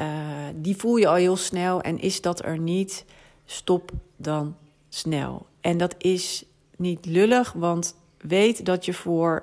Uh, 0.00 0.06
die 0.54 0.76
voel 0.76 0.96
je 0.96 1.08
al 1.08 1.14
heel 1.14 1.36
snel 1.36 1.80
en 1.80 2.00
is 2.00 2.20
dat 2.20 2.44
er 2.44 2.58
niet, 2.58 3.04
stop 3.44 3.90
dan 4.16 4.56
snel. 4.88 5.46
En 5.64 5.78
dat 5.78 5.94
is 5.98 6.44
niet 6.76 7.06
lullig, 7.06 7.52
want 7.52 7.96
weet 8.18 8.64
dat 8.66 8.84
je 8.84 8.94
voor, 8.94 9.42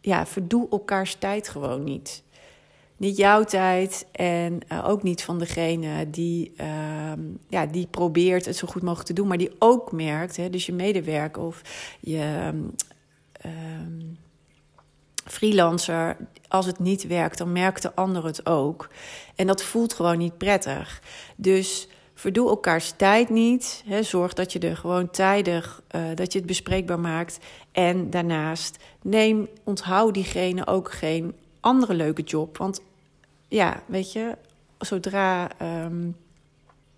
ja, 0.00 0.26
verdoe 0.26 0.68
elkaars 0.70 1.14
tijd 1.14 1.48
gewoon 1.48 1.84
niet. 1.84 2.22
Niet 2.96 3.16
jouw 3.16 3.44
tijd 3.44 4.06
en 4.12 4.60
uh, 4.72 4.88
ook 4.88 5.02
niet 5.02 5.24
van 5.24 5.38
degene 5.38 6.10
die, 6.10 6.52
uh, 6.60 7.12
ja, 7.48 7.66
die 7.66 7.86
probeert 7.86 8.44
het 8.44 8.56
zo 8.56 8.66
goed 8.66 8.82
mogelijk 8.82 9.06
te 9.06 9.12
doen, 9.12 9.28
maar 9.28 9.38
die 9.38 9.56
ook 9.58 9.92
merkt, 9.92 10.36
hè, 10.36 10.50
dus 10.50 10.66
je 10.66 10.72
medewerker 10.72 11.42
of 11.42 11.62
je 12.00 12.52
uh, 13.46 13.52
freelancer, 15.24 16.16
als 16.48 16.66
het 16.66 16.78
niet 16.78 17.06
werkt, 17.06 17.38
dan 17.38 17.52
merkt 17.52 17.82
de 17.82 17.94
ander 17.94 18.24
het 18.24 18.46
ook. 18.46 18.88
En 19.34 19.46
dat 19.46 19.62
voelt 19.62 19.94
gewoon 19.94 20.18
niet 20.18 20.38
prettig. 20.38 21.02
Dus 21.36 21.88
verdoe 22.16 22.48
elkaars 22.48 22.92
tijd 22.96 23.30
niet. 23.30 23.82
Hè, 23.86 24.02
zorg 24.02 24.32
dat 24.32 24.52
je 24.52 24.58
er 24.58 24.76
gewoon 24.76 25.10
tijdig, 25.10 25.82
uh, 25.96 26.02
dat 26.14 26.32
je 26.32 26.38
het 26.38 26.46
bespreekbaar 26.46 27.00
maakt. 27.00 27.38
En 27.72 28.10
daarnaast 28.10 28.76
neem, 29.02 29.48
onthoud 29.64 30.14
diegene 30.14 30.66
ook 30.66 30.92
geen 30.92 31.34
andere 31.60 31.94
leuke 31.94 32.22
job. 32.22 32.56
Want 32.56 32.80
ja, 33.48 33.82
weet 33.86 34.12
je, 34.12 34.36
zodra 34.78 35.50
um, 35.84 36.16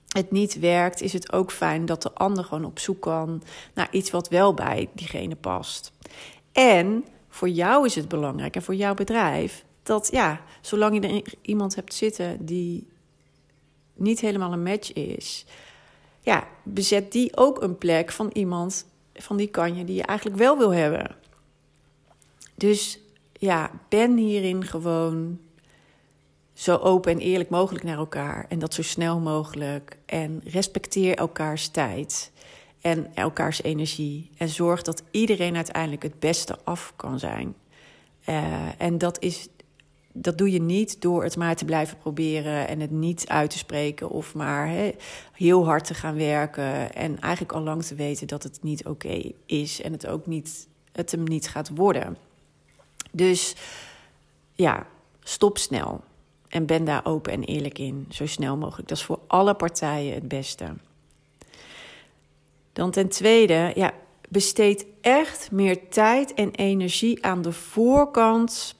het 0.08 0.30
niet 0.30 0.58
werkt, 0.58 1.00
is 1.00 1.12
het 1.12 1.32
ook 1.32 1.52
fijn 1.52 1.86
dat 1.86 2.02
de 2.02 2.12
ander 2.12 2.44
gewoon 2.44 2.64
op 2.64 2.78
zoek 2.78 3.00
kan 3.00 3.42
naar 3.74 3.88
iets 3.90 4.10
wat 4.10 4.28
wel 4.28 4.54
bij 4.54 4.88
diegene 4.92 5.36
past. 5.36 5.92
En 6.52 7.04
voor 7.28 7.48
jou 7.48 7.86
is 7.86 7.94
het 7.94 8.08
belangrijk 8.08 8.56
en 8.56 8.62
voor 8.62 8.74
jouw 8.74 8.94
bedrijf 8.94 9.64
dat 9.82 10.08
ja, 10.12 10.40
zolang 10.60 10.94
je 10.94 11.08
er 11.08 11.34
iemand 11.42 11.74
hebt 11.74 11.94
zitten 11.94 12.44
die 12.44 12.86
niet 13.98 14.20
helemaal 14.20 14.52
een 14.52 14.62
match 14.62 14.92
is, 14.92 15.44
ja, 16.20 16.48
bezet 16.62 17.12
die 17.12 17.36
ook 17.36 17.62
een 17.62 17.78
plek 17.78 18.12
van 18.12 18.30
iemand 18.32 18.86
van 19.14 19.36
die 19.36 19.48
kanje 19.48 19.84
die 19.84 19.96
je 19.96 20.02
eigenlijk 20.02 20.38
wel 20.38 20.58
wil 20.58 20.72
hebben. 20.72 21.16
Dus 22.54 23.00
ja, 23.32 23.70
ben 23.88 24.16
hierin 24.16 24.64
gewoon 24.64 25.38
zo 26.52 26.76
open 26.76 27.12
en 27.12 27.18
eerlijk 27.18 27.50
mogelijk 27.50 27.84
naar 27.84 27.98
elkaar 27.98 28.46
en 28.48 28.58
dat 28.58 28.74
zo 28.74 28.82
snel 28.82 29.20
mogelijk 29.20 29.98
en 30.06 30.40
respecteer 30.44 31.16
elkaars 31.16 31.68
tijd 31.68 32.32
en 32.80 33.14
elkaars 33.14 33.62
energie 33.62 34.30
en 34.36 34.48
zorg 34.48 34.82
dat 34.82 35.02
iedereen 35.10 35.56
uiteindelijk 35.56 36.02
het 36.02 36.18
beste 36.18 36.58
af 36.64 36.92
kan 36.96 37.18
zijn. 37.18 37.54
Uh, 38.28 38.80
en 38.80 38.98
dat 38.98 39.22
is 39.22 39.48
dat 40.12 40.38
doe 40.38 40.50
je 40.50 40.60
niet 40.60 41.00
door 41.00 41.22
het 41.22 41.36
maar 41.36 41.56
te 41.56 41.64
blijven 41.64 41.98
proberen 41.98 42.68
en 42.68 42.80
het 42.80 42.90
niet 42.90 43.28
uit 43.28 43.50
te 43.50 43.58
spreken 43.58 44.10
of 44.10 44.34
maar 44.34 44.68
he, 44.68 44.94
heel 45.32 45.64
hard 45.64 45.84
te 45.84 45.94
gaan 45.94 46.16
werken 46.16 46.94
en 46.94 47.20
eigenlijk 47.20 47.52
al 47.52 47.62
lang 47.62 47.84
te 47.84 47.94
weten 47.94 48.26
dat 48.26 48.42
het 48.42 48.62
niet 48.62 48.86
oké 48.86 49.32
is 49.46 49.82
en 49.82 49.92
het 49.92 50.06
ook 50.06 50.26
niet, 50.26 50.68
het 50.92 51.10
hem 51.10 51.24
niet 51.24 51.48
gaat 51.48 51.70
worden. 51.74 52.16
Dus 53.10 53.54
ja, 54.52 54.86
stop 55.22 55.58
snel 55.58 56.00
en 56.48 56.66
ben 56.66 56.84
daar 56.84 57.04
open 57.04 57.32
en 57.32 57.44
eerlijk 57.44 57.78
in, 57.78 58.06
zo 58.10 58.26
snel 58.26 58.56
mogelijk. 58.56 58.88
Dat 58.88 58.98
is 58.98 59.04
voor 59.04 59.20
alle 59.26 59.54
partijen 59.54 60.14
het 60.14 60.28
beste. 60.28 60.72
Dan 62.72 62.90
ten 62.90 63.08
tweede, 63.08 63.72
ja, 63.74 63.92
besteed 64.28 64.86
echt 65.00 65.50
meer 65.50 65.88
tijd 65.88 66.34
en 66.34 66.50
energie 66.50 67.24
aan 67.24 67.42
de 67.42 67.52
voorkant 67.52 68.76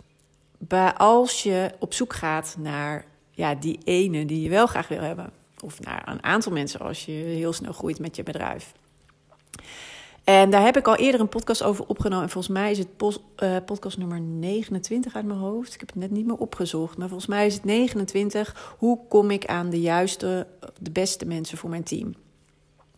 als 0.97 1.43
je 1.43 1.71
op 1.79 1.95
zoek 1.95 2.12
gaat 2.12 2.57
naar 2.59 3.05
ja, 3.31 3.55
die 3.55 3.79
ene 3.85 4.25
die 4.25 4.43
je 4.43 4.49
wel 4.49 4.67
graag 4.67 4.88
wil 4.88 5.00
hebben. 5.00 5.31
Of 5.61 5.81
naar 5.81 6.09
een 6.09 6.23
aantal 6.23 6.53
mensen 6.53 6.81
als 6.81 7.05
je 7.05 7.12
heel 7.12 7.53
snel 7.53 7.73
groeit 7.73 7.99
met 7.99 8.17
je 8.17 8.23
bedrijf. 8.23 8.73
En 10.25 10.50
daar 10.50 10.62
heb 10.62 10.77
ik 10.77 10.87
al 10.87 10.97
eerder 10.97 11.21
een 11.21 11.29
podcast 11.29 11.62
over 11.62 11.87
opgenomen. 11.87 12.25
En 12.25 12.31
volgens 12.31 12.55
mij 12.55 12.71
is 12.71 12.79
het 12.79 12.88
uh, 12.99 13.57
podcast 13.65 13.99
nummer 13.99 14.21
29 14.21 15.15
uit 15.15 15.25
mijn 15.25 15.38
hoofd. 15.38 15.75
Ik 15.75 15.81
heb 15.81 15.88
het 15.88 15.99
net 15.99 16.11
niet 16.11 16.27
meer 16.27 16.37
opgezocht. 16.37 16.99
Maar 16.99 17.09
volgens 17.09 17.29
mij 17.29 17.47
is 17.47 17.55
het 17.55 17.65
29. 17.65 18.75
Hoe 18.79 18.99
kom 19.09 19.31
ik 19.31 19.47
aan 19.47 19.71
de 19.71 19.81
juiste, 19.81 20.47
de 20.81 20.91
beste 20.91 21.27
mensen 21.27 21.59
voor 21.59 21.71
mijn 21.71 21.83
team? 21.83 22.15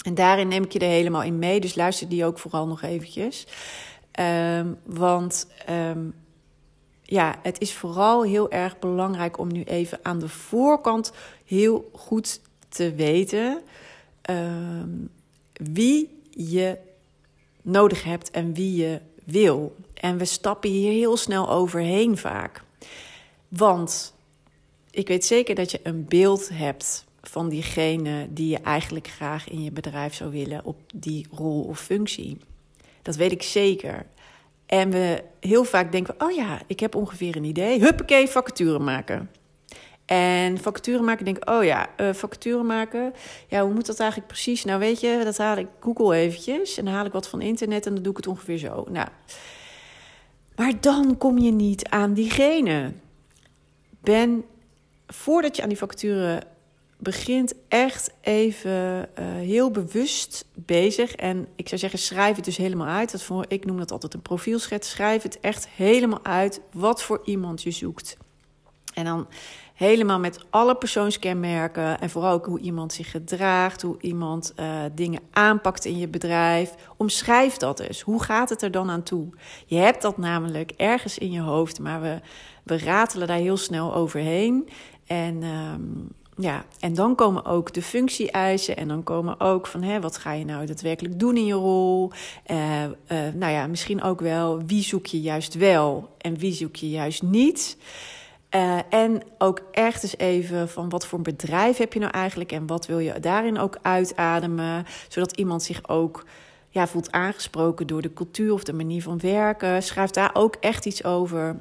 En 0.05 0.15
daarin 0.15 0.49
neem 0.49 0.65
ik 0.65 0.73
je 0.73 0.79
er 0.79 0.89
helemaal 0.89 1.23
in 1.23 1.39
mee. 1.39 1.61
Dus 1.61 1.75
luister 1.75 2.09
die 2.09 2.25
ook 2.25 2.39
vooral 2.39 2.67
nog 2.67 2.83
eventjes. 2.83 3.47
Um, 4.21 4.79
want 4.85 5.47
um, 5.71 6.15
ja, 7.11 7.39
het 7.43 7.61
is 7.61 7.75
vooral 7.75 8.23
heel 8.23 8.51
erg 8.51 8.79
belangrijk 8.79 9.39
om 9.39 9.53
nu 9.53 9.63
even 9.63 9.99
aan 10.03 10.19
de 10.19 10.29
voorkant 10.29 11.13
heel 11.45 11.91
goed 11.93 12.41
te 12.69 12.95
weten 12.95 13.63
uh, 14.31 14.83
wie 15.53 16.19
je 16.31 16.79
nodig 17.63 18.05
hebt 18.05 18.31
en 18.31 18.55
wie 18.55 18.77
je 18.77 19.01
wil. 19.25 19.77
En 19.95 20.19
we 20.19 20.25
stappen 20.25 20.71
hier 20.71 20.93
heel 20.93 21.17
snel 21.17 21.51
overheen 21.51 22.17
vaak. 22.17 22.63
Want 23.49 24.15
ik 24.91 25.09
weet 25.09 25.25
zeker 25.25 25.55
dat 25.55 25.71
je 25.71 25.81
een 25.83 26.05
beeld 26.05 26.49
hebt 26.53 27.05
van 27.23 27.49
diegene 27.49 28.27
die 28.31 28.49
je 28.49 28.59
eigenlijk 28.59 29.07
graag 29.07 29.49
in 29.49 29.63
je 29.63 29.73
bedrijf 29.73 30.15
zou 30.15 30.31
willen 30.31 30.65
op 30.65 30.77
die 30.95 31.27
rol 31.31 31.63
of 31.63 31.81
functie. 31.81 32.39
Dat 33.03 33.17
weet 33.17 33.33
ik 33.33 33.43
zeker. 33.43 34.07
En 34.71 34.91
we 34.91 35.23
heel 35.41 35.65
vaak 35.65 35.93
denken, 35.93 36.15
oh 36.19 36.31
ja, 36.33 36.61
ik 36.67 36.81
heb 36.81 36.95
ongeveer 36.95 37.37
een 37.37 37.45
idee. 37.45 37.81
Huppakee, 37.81 38.29
vacature 38.29 38.79
maken. 38.79 39.31
En 40.05 40.59
vacature 40.59 41.03
maken, 41.03 41.25
denk 41.25 41.37
ik, 41.37 41.51
oh 41.51 41.65
ja, 41.65 41.89
uh, 41.97 42.13
vacature 42.13 42.63
maken. 42.63 43.13
Ja, 43.49 43.63
hoe 43.65 43.75
moet 43.75 43.87
dat 43.87 44.01
eigenlijk 44.01 44.31
precies? 44.33 44.65
Nou 44.65 44.79
weet 44.79 45.01
je, 45.01 45.21
dat 45.25 45.37
haal 45.37 45.57
ik 45.57 45.67
Google 45.81 46.17
eventjes. 46.17 46.79
En 46.79 46.85
dan 46.85 46.95
haal 46.95 47.05
ik 47.05 47.13
wat 47.13 47.29
van 47.29 47.41
internet 47.41 47.87
en 47.87 47.95
dan 47.95 48.03
doe 48.03 48.11
ik 48.13 48.17
het 48.17 48.27
ongeveer 48.27 48.59
zo. 48.59 48.87
Nou, 48.91 49.09
maar 50.57 50.73
dan 50.81 51.19
kom 51.19 51.39
je 51.39 51.53
niet 51.53 51.89
aan 51.89 52.15
diegene. 52.15 52.93
Ben, 54.01 54.45
voordat 55.07 55.57
je 55.57 55.63
aan 55.63 55.69
die 55.69 55.79
vacature 55.79 56.43
begint 57.01 57.55
echt 57.69 58.13
even 58.21 59.09
uh, 59.19 59.25
heel 59.25 59.71
bewust 59.71 60.45
bezig. 60.55 61.15
En 61.15 61.47
ik 61.57 61.69
zou 61.69 61.81
zeggen, 61.81 61.99
schrijf 61.99 62.37
het 62.37 62.45
dus 62.45 62.57
helemaal 62.57 62.87
uit. 62.87 63.13
Dat 63.13 63.23
voor, 63.23 63.45
ik 63.49 63.65
noem 63.65 63.79
dat 63.79 63.91
altijd 63.91 64.15
een 64.15 64.23
profielschets. 64.23 64.91
Schrijf 64.91 65.23
het 65.23 65.41
echt 65.41 65.69
helemaal 65.69 66.25
uit 66.25 66.61
wat 66.73 67.03
voor 67.03 67.21
iemand 67.25 67.63
je 67.63 67.71
zoekt. 67.71 68.17
En 68.95 69.05
dan 69.05 69.27
helemaal 69.75 70.19
met 70.19 70.45
alle 70.51 70.75
persoonskenmerken. 70.75 72.01
En 72.01 72.11
vooral 72.11 72.33
ook 72.33 72.47
hoe 72.47 72.61
iemand 72.61 72.93
zich 72.93 73.11
gedraagt, 73.11 73.83
hoe 73.83 73.97
iemand 74.01 74.53
uh, 74.57 74.83
dingen 74.95 75.21
aanpakt 75.31 75.85
in 75.85 75.99
je 75.99 76.09
bedrijf. 76.09 76.75
Omschrijf 76.97 77.57
dat 77.57 77.77
dus. 77.77 78.01
Hoe 78.01 78.23
gaat 78.23 78.49
het 78.49 78.63
er 78.63 78.71
dan 78.71 78.91
aan 78.91 79.03
toe? 79.03 79.29
Je 79.67 79.77
hebt 79.77 80.03
dat 80.03 80.19
namelijk 80.19 80.71
ergens 80.77 81.19
in 81.19 81.31
je 81.31 81.41
hoofd, 81.41 81.79
maar 81.79 82.01
we, 82.01 82.21
we 82.65 82.79
ratelen 82.79 83.27
daar 83.27 83.37
heel 83.37 83.57
snel 83.57 83.95
overheen. 83.95 84.69
En 85.07 85.43
um, 85.43 86.09
ja, 86.41 86.65
en 86.81 86.95
dan 86.95 87.15
komen 87.15 87.45
ook 87.45 87.73
de 87.73 87.83
functie-eisen 87.83 88.77
en 88.77 88.89
dan 88.89 89.03
komen 89.03 89.41
ook 89.41 89.67
van 89.67 89.83
hè, 89.83 90.01
wat 90.01 90.17
ga 90.17 90.33
je 90.33 90.45
nou 90.45 90.67
daadwerkelijk 90.67 91.19
doen 91.19 91.37
in 91.37 91.45
je 91.45 91.55
rol. 91.55 92.11
Uh, 92.47 92.83
uh, 92.85 92.91
nou 93.35 93.53
ja, 93.53 93.67
misschien 93.67 94.03
ook 94.03 94.21
wel 94.21 94.63
wie 94.67 94.83
zoek 94.83 95.07
je 95.07 95.21
juist 95.21 95.55
wel 95.55 96.15
en 96.19 96.37
wie 96.37 96.53
zoek 96.53 96.77
je 96.77 96.91
juist 96.91 97.23
niet. 97.23 97.77
Uh, 98.55 98.79
en 98.91 99.23
ook 99.39 99.61
echt 99.73 100.03
eens 100.03 100.17
even 100.17 100.69
van 100.69 100.89
wat 100.89 101.07
voor 101.07 101.21
bedrijf 101.21 101.77
heb 101.77 101.93
je 101.93 102.01
nou 102.01 102.13
eigenlijk 102.13 102.53
en 102.53 102.67
wat 102.67 102.87
wil 102.87 102.99
je 102.99 103.21
daarin 103.21 103.59
ook 103.59 103.79
uitademen, 103.83 104.87
zodat 105.09 105.37
iemand 105.37 105.63
zich 105.63 105.89
ook 105.89 106.25
ja, 106.69 106.87
voelt 106.87 107.13
aangesproken 107.13 107.87
door 107.87 108.03
de 108.03 108.13
cultuur 108.13 108.53
of 108.53 108.65
de 108.65 108.73
manier 108.73 109.03
van 109.03 109.21
werken. 109.21 109.83
Schrijf 109.83 110.11
daar 110.11 110.31
ook 110.33 110.57
echt 110.61 110.87
iets 110.87 111.05
over. 111.05 111.61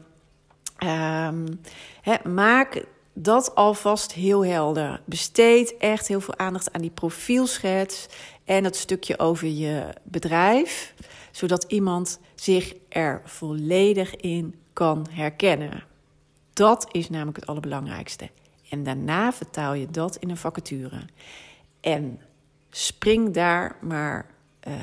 Hè, 2.02 2.30
maak 2.30 2.86
dat 3.14 3.56
alvast 3.56 4.14
heel 4.14 4.46
helder. 4.46 5.02
Besteed 5.06 5.78
echt 5.78 6.08
heel 6.08 6.22
veel 6.22 6.38
aandacht 6.38 6.74
aan 6.74 6.82
die 6.82 6.90
profielschets 6.90 8.08
en 8.44 8.64
het 8.64 8.76
stukje 8.76 9.20
over 9.20 9.48
je 9.48 9.94
bedrijf, 10.04 10.94
zodat 11.32 11.64
iemand 11.64 12.20
zich 12.36 12.74
er 12.90 13.22
volledig 13.26 14.16
in 14.16 14.56
kan 14.74 15.08
herkennen. 15.10 15.84
Dat 16.54 16.88
is 16.92 17.10
namelijk 17.10 17.38
het 17.38 17.46
allerbelangrijkste. 17.46 18.30
En 18.70 18.84
daarna 18.84 19.34
vertaal 19.34 19.74
je 19.74 19.88
dat 19.92 20.16
in 20.16 20.30
een 20.30 20.38
vacature. 20.38 21.02
En 21.80 22.22
spring 22.70 23.34
daar 23.34 23.76
maar 23.82 24.26
uh, 24.68 24.74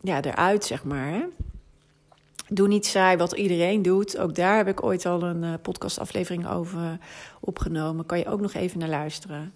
ja, 0.00 0.22
eruit, 0.22 0.64
zeg 0.64 0.84
maar. 0.84 1.08
Hè? 1.08 1.24
Doe 2.48 2.68
niet 2.68 2.86
saai 2.86 3.16
wat 3.16 3.32
iedereen 3.32 3.82
doet. 3.82 4.18
Ook 4.18 4.34
daar 4.34 4.56
heb 4.56 4.68
ik 4.68 4.82
ooit 4.82 5.06
al 5.06 5.22
een 5.22 5.42
uh, 5.42 5.54
podcastaflevering 5.62 6.48
over 6.48 6.98
opgenomen. 7.40 8.06
Kan 8.06 8.18
je 8.18 8.26
ook 8.26 8.40
nog 8.40 8.54
even 8.54 8.78
naar 8.78 8.88
luisteren. 8.88 9.52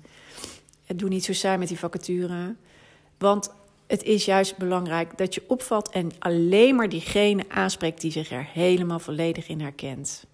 Doe 0.86 1.08
niet 1.08 1.24
zo 1.24 1.32
saai 1.32 1.58
met 1.58 1.68
die 1.68 1.78
vacature. 1.78 2.54
Want 3.18 3.50
het 3.86 4.02
is 4.02 4.24
juist 4.24 4.56
belangrijk 4.56 5.18
dat 5.18 5.34
je 5.34 5.44
opvalt 5.46 5.90
en 5.90 6.10
alleen 6.18 6.74
maar 6.74 6.88
diegene 6.88 7.44
aanspreekt 7.48 8.00
die 8.00 8.10
zich 8.10 8.30
er 8.30 8.48
helemaal 8.52 8.98
volledig 8.98 9.48
in 9.48 9.60
herkent. 9.60 10.26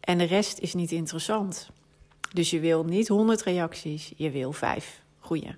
En 0.00 0.18
de 0.18 0.24
rest 0.24 0.58
is 0.58 0.74
niet 0.74 0.92
interessant. 0.92 1.70
Dus 2.32 2.50
je 2.50 2.60
wil 2.60 2.84
niet 2.84 3.08
100 3.08 3.42
reacties, 3.42 4.12
je 4.16 4.30
wil 4.30 4.52
5 4.52 5.02
goede. 5.18 5.56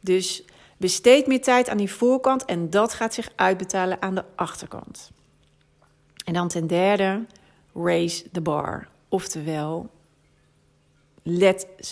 Dus 0.00 0.42
besteed 0.76 1.26
meer 1.26 1.42
tijd 1.42 1.68
aan 1.68 1.76
die 1.76 1.92
voorkant 1.92 2.44
en 2.44 2.70
dat 2.70 2.92
gaat 2.92 3.14
zich 3.14 3.30
uitbetalen 3.36 4.02
aan 4.02 4.14
de 4.14 4.24
achterkant. 4.34 5.10
En 6.24 6.32
dan 6.32 6.48
ten 6.48 6.66
derde, 6.66 7.24
raise 7.74 8.30
the 8.30 8.40
bar. 8.40 8.88
Oftewel, 9.08 9.90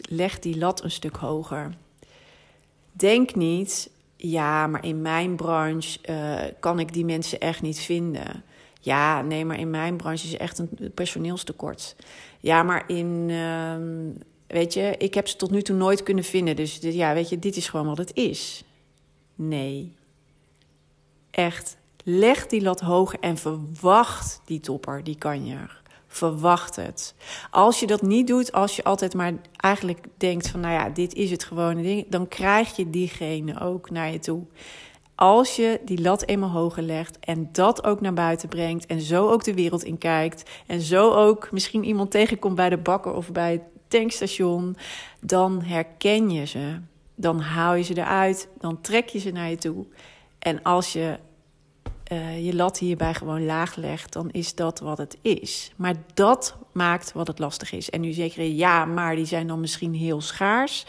leg 0.09 0.39
die 0.39 0.59
lat 0.59 0.83
een 0.83 0.91
stuk 0.91 1.17
hoger. 1.17 1.75
Denk 2.93 3.35
niet, 3.35 3.91
ja, 4.17 4.67
maar 4.67 4.85
in 4.85 5.03
mijn 5.03 5.37
branche 5.37 5.99
uh, 6.11 6.53
kan 6.61 6.79
ik 6.79 6.93
die 6.93 7.05
mensen 7.05 7.41
echt 7.41 7.63
niet 7.63 7.81
vinden. 7.81 8.45
Ja, 8.81 9.23
nee, 9.23 9.45
maar 9.45 9.59
in 9.59 9.71
mijn 9.71 9.97
branche 9.97 10.27
is 10.27 10.37
echt 10.37 10.59
een 10.59 10.93
personeelstekort. 10.95 11.97
Ja, 12.41 12.63
maar 12.63 12.85
in, 12.87 13.29
uh, 13.29 13.77
weet 14.47 14.75
je, 14.75 14.95
ik 14.99 15.15
heb 15.15 15.29
ze 15.29 15.37
tot 15.37 15.51
nu 15.51 15.63
toe 15.63 15.77
nooit 15.77 16.03
kunnen 16.03 16.25
vinden. 16.25 16.57
Dus 16.57 16.79
ja, 16.81 17.15
weet 17.15 17.29
je, 17.29 17.39
dit 17.39 17.57
is 17.57 17.69
gewoon 17.69 17.87
wat 17.87 17.99
het 17.99 18.15
is. 18.15 18.65
Nee. 19.35 19.95
Echt, 21.31 21.77
leg 22.05 22.47
die 22.47 22.63
lat 22.63 22.81
hoger 22.81 23.19
en 23.21 23.37
verwacht 23.37 24.41
die 24.45 24.61
topper, 24.61 25.05
die 25.05 25.17
kanjer. 25.19 25.83
Verwacht 26.07 26.77
het. 26.77 27.15
Als 27.51 27.81
je 27.81 27.87
dat 27.87 28.03
niet 28.03 28.27
doet, 28.27 28.53
als 28.53 28.77
je 28.77 28.85
altijd 28.85 29.15
maar 29.15 29.33
eigenlijk 29.57 30.07
denkt 30.17 30.49
van, 30.49 30.61
nou 30.61 30.75
ja, 30.75 30.89
dit 30.89 31.15
is 31.15 31.31
het 31.31 31.45
gewone 31.45 31.83
ding, 31.83 32.07
dan 32.09 32.29
krijg 32.29 32.77
je 32.77 32.91
diegene 32.91 33.61
ook 33.61 33.91
naar 33.91 34.13
je 34.13 34.19
toe. 34.19 34.43
Als 35.15 35.57
je 35.57 35.81
die 35.85 36.01
lat 36.01 36.27
eenmaal 36.27 36.51
hoger 36.51 36.83
legt 36.83 37.19
en 37.19 37.49
dat 37.53 37.85
ook 37.85 38.01
naar 38.01 38.15
buiten 38.15 38.49
brengt 38.49 38.87
en 38.87 39.01
zo 39.01 39.31
ook 39.31 39.45
de 39.45 39.55
wereld 39.55 39.85
in 39.85 39.99
kijkt 39.99 40.51
en 40.67 40.81
zo 40.81 41.13
ook 41.13 41.53
misschien 41.53 41.85
iemand 41.85 42.11
tegenkomt 42.11 42.55
bij 42.55 42.69
de 42.69 42.77
bakker 42.77 43.15
of 43.15 43.33
bij 43.33 43.53
het 43.53 43.63
tankstation, 43.89 44.77
dan 45.21 45.63
herken 45.63 46.31
je 46.31 46.45
ze. 46.45 46.79
Dan 47.15 47.41
haal 47.41 47.75
je 47.75 47.83
ze 47.83 47.99
eruit, 47.99 48.49
dan 48.59 48.81
trek 48.81 49.09
je 49.09 49.19
ze 49.19 49.31
naar 49.31 49.51
je 49.51 49.57
toe. 49.57 49.87
En 50.39 50.63
als 50.63 50.93
je 50.93 51.19
uh, 52.13 52.47
je 52.47 52.55
lat 52.55 52.79
hierbij 52.79 53.15
gewoon 53.15 53.45
laag 53.45 53.77
legt, 53.77 54.13
dan 54.13 54.31
is 54.31 54.55
dat 54.55 54.81
wat 54.81 54.99
het 54.99 55.19
is. 55.23 55.73
Maar 55.77 55.95
dat 56.15 56.57
maakt 56.73 57.13
wat 57.13 57.27
het 57.27 57.39
lastig 57.39 57.73
is. 57.73 57.91
En 57.91 58.01
nu 58.01 58.13
zeker, 58.13 58.43
ja, 58.43 58.85
maar 58.85 59.17
die 59.17 59.25
zijn 59.25 59.47
dan 59.47 59.61
misschien 59.61 59.95
heel 59.95 60.21
schaars. 60.21 60.87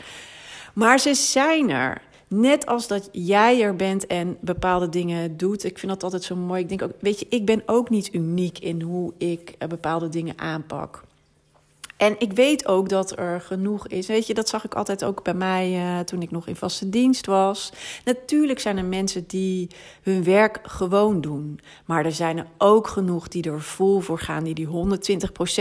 Maar 0.73 0.99
ze 0.99 1.13
zijn 1.13 1.69
er. 1.69 2.01
Net 2.27 2.65
als 2.65 2.87
dat 2.87 3.09
jij 3.11 3.61
er 3.61 3.75
bent 3.75 4.07
en 4.07 4.37
bepaalde 4.41 4.89
dingen 4.89 5.37
doet. 5.37 5.63
Ik 5.63 5.79
vind 5.79 5.91
dat 5.91 6.03
altijd 6.03 6.23
zo 6.23 6.35
mooi. 6.35 6.61
Ik 6.61 6.69
denk 6.69 6.81
ook, 6.81 6.91
weet 6.99 7.19
je, 7.19 7.25
ik 7.29 7.45
ben 7.45 7.63
ook 7.65 7.89
niet 7.89 8.13
uniek 8.13 8.59
in 8.59 8.81
hoe 8.81 9.13
ik 9.17 9.55
eh, 9.57 9.67
bepaalde 9.67 10.09
dingen 10.09 10.37
aanpak. 10.37 11.03
En 11.97 12.15
ik 12.19 12.31
weet 12.33 12.67
ook 12.67 12.89
dat 12.89 13.17
er 13.19 13.41
genoeg 13.41 13.87
is. 13.87 14.07
Weet 14.07 14.27
je, 14.27 14.33
dat 14.33 14.49
zag 14.49 14.65
ik 14.65 14.73
altijd 14.73 15.03
ook 15.03 15.23
bij 15.23 15.33
mij 15.33 15.71
uh, 15.71 15.99
toen 15.99 16.21
ik 16.21 16.31
nog 16.31 16.47
in 16.47 16.55
vaste 16.55 16.89
dienst 16.89 17.25
was. 17.25 17.71
Natuurlijk 18.05 18.59
zijn 18.59 18.77
er 18.77 18.85
mensen 18.85 19.27
die 19.27 19.67
hun 20.01 20.23
werk 20.23 20.59
gewoon 20.63 21.21
doen. 21.21 21.59
Maar 21.85 22.05
er 22.05 22.11
zijn 22.11 22.37
er 22.37 22.47
ook 22.57 22.87
genoeg 22.87 23.27
die 23.27 23.43
er 23.43 23.61
vol 23.61 23.99
voor 23.99 24.19
gaan. 24.19 24.43
Die 24.43 24.53
die 24.53 24.67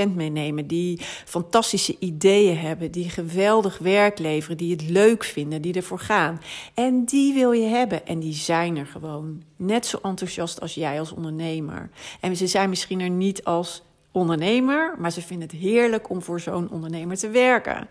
120% 0.07 0.14
meenemen. 0.14 0.67
Die 0.67 1.00
fantastische 1.25 1.97
ideeën 1.99 2.59
hebben. 2.59 2.91
Die 2.91 3.11
geweldig 3.11 3.79
werk 3.79 4.19
leveren. 4.19 4.57
Die 4.57 4.71
het 4.71 4.88
leuk 4.88 5.25
vinden. 5.25 5.62
Die 5.62 5.75
ervoor 5.75 5.99
gaan. 5.99 6.41
En 6.75 7.05
die 7.05 7.35
wil 7.35 7.53
je 7.53 7.67
hebben. 7.67 8.07
En 8.07 8.19
die 8.19 8.35
zijn 8.35 8.76
er 8.76 8.87
gewoon. 8.87 9.43
Net 9.57 9.87
zo 9.87 9.99
enthousiast 10.03 10.61
als 10.61 10.75
jij 10.75 10.99
als 10.99 11.12
ondernemer. 11.12 11.91
En 12.21 12.37
ze 12.37 12.47
zijn 12.47 12.69
misschien 12.69 13.00
er 13.00 13.11
niet 13.11 13.45
als 13.45 13.82
ondernemer, 14.15 14.95
maar 14.99 15.13
ze 15.13 15.23
vinden 15.23 15.49
het 15.49 15.57
heerlijk 15.57 16.11
om 16.11 16.23
voor 16.23 16.41
zo'n 16.41 16.71
ondernemer 16.71 17.17
te 17.17 17.29
werken. 17.29 17.89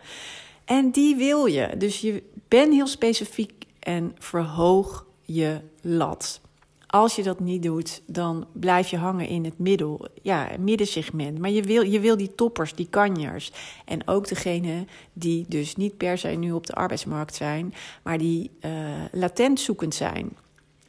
En 0.65 0.91
die 0.91 1.15
wil 1.15 1.45
je. 1.45 1.69
Dus 1.77 2.01
je 2.01 2.23
bent 2.47 2.73
heel 2.73 2.87
specifiek 2.87 3.65
en 3.79 4.15
verhoog 4.19 5.05
je 5.21 5.59
lat. 5.81 6.41
Als 6.87 7.15
je 7.15 7.23
dat 7.23 7.39
niet 7.39 7.63
doet, 7.63 8.01
dan 8.05 8.47
blijf 8.51 8.89
je 8.89 8.97
hangen 8.97 9.27
in 9.27 9.45
het 9.45 9.59
middel, 9.59 10.07
ja, 10.21 10.49
middensegment. 10.59 11.39
Maar 11.39 11.49
je 11.49 11.61
wil, 11.61 11.81
je 11.81 11.99
wil 11.99 12.17
die 12.17 12.35
toppers, 12.35 12.73
die 12.73 12.87
kanjers. 12.89 13.51
En 13.85 14.07
ook 14.07 14.27
degene 14.27 14.85
die 15.13 15.45
dus 15.47 15.75
niet 15.75 15.97
per 15.97 16.17
se 16.17 16.27
nu 16.27 16.51
op 16.51 16.67
de 16.67 16.73
arbeidsmarkt 16.73 17.35
zijn, 17.35 17.73
maar 18.03 18.17
die 18.17 18.51
uh, 18.61 18.71
latent 19.11 19.59
zoekend 19.59 19.95
zijn. 19.95 20.37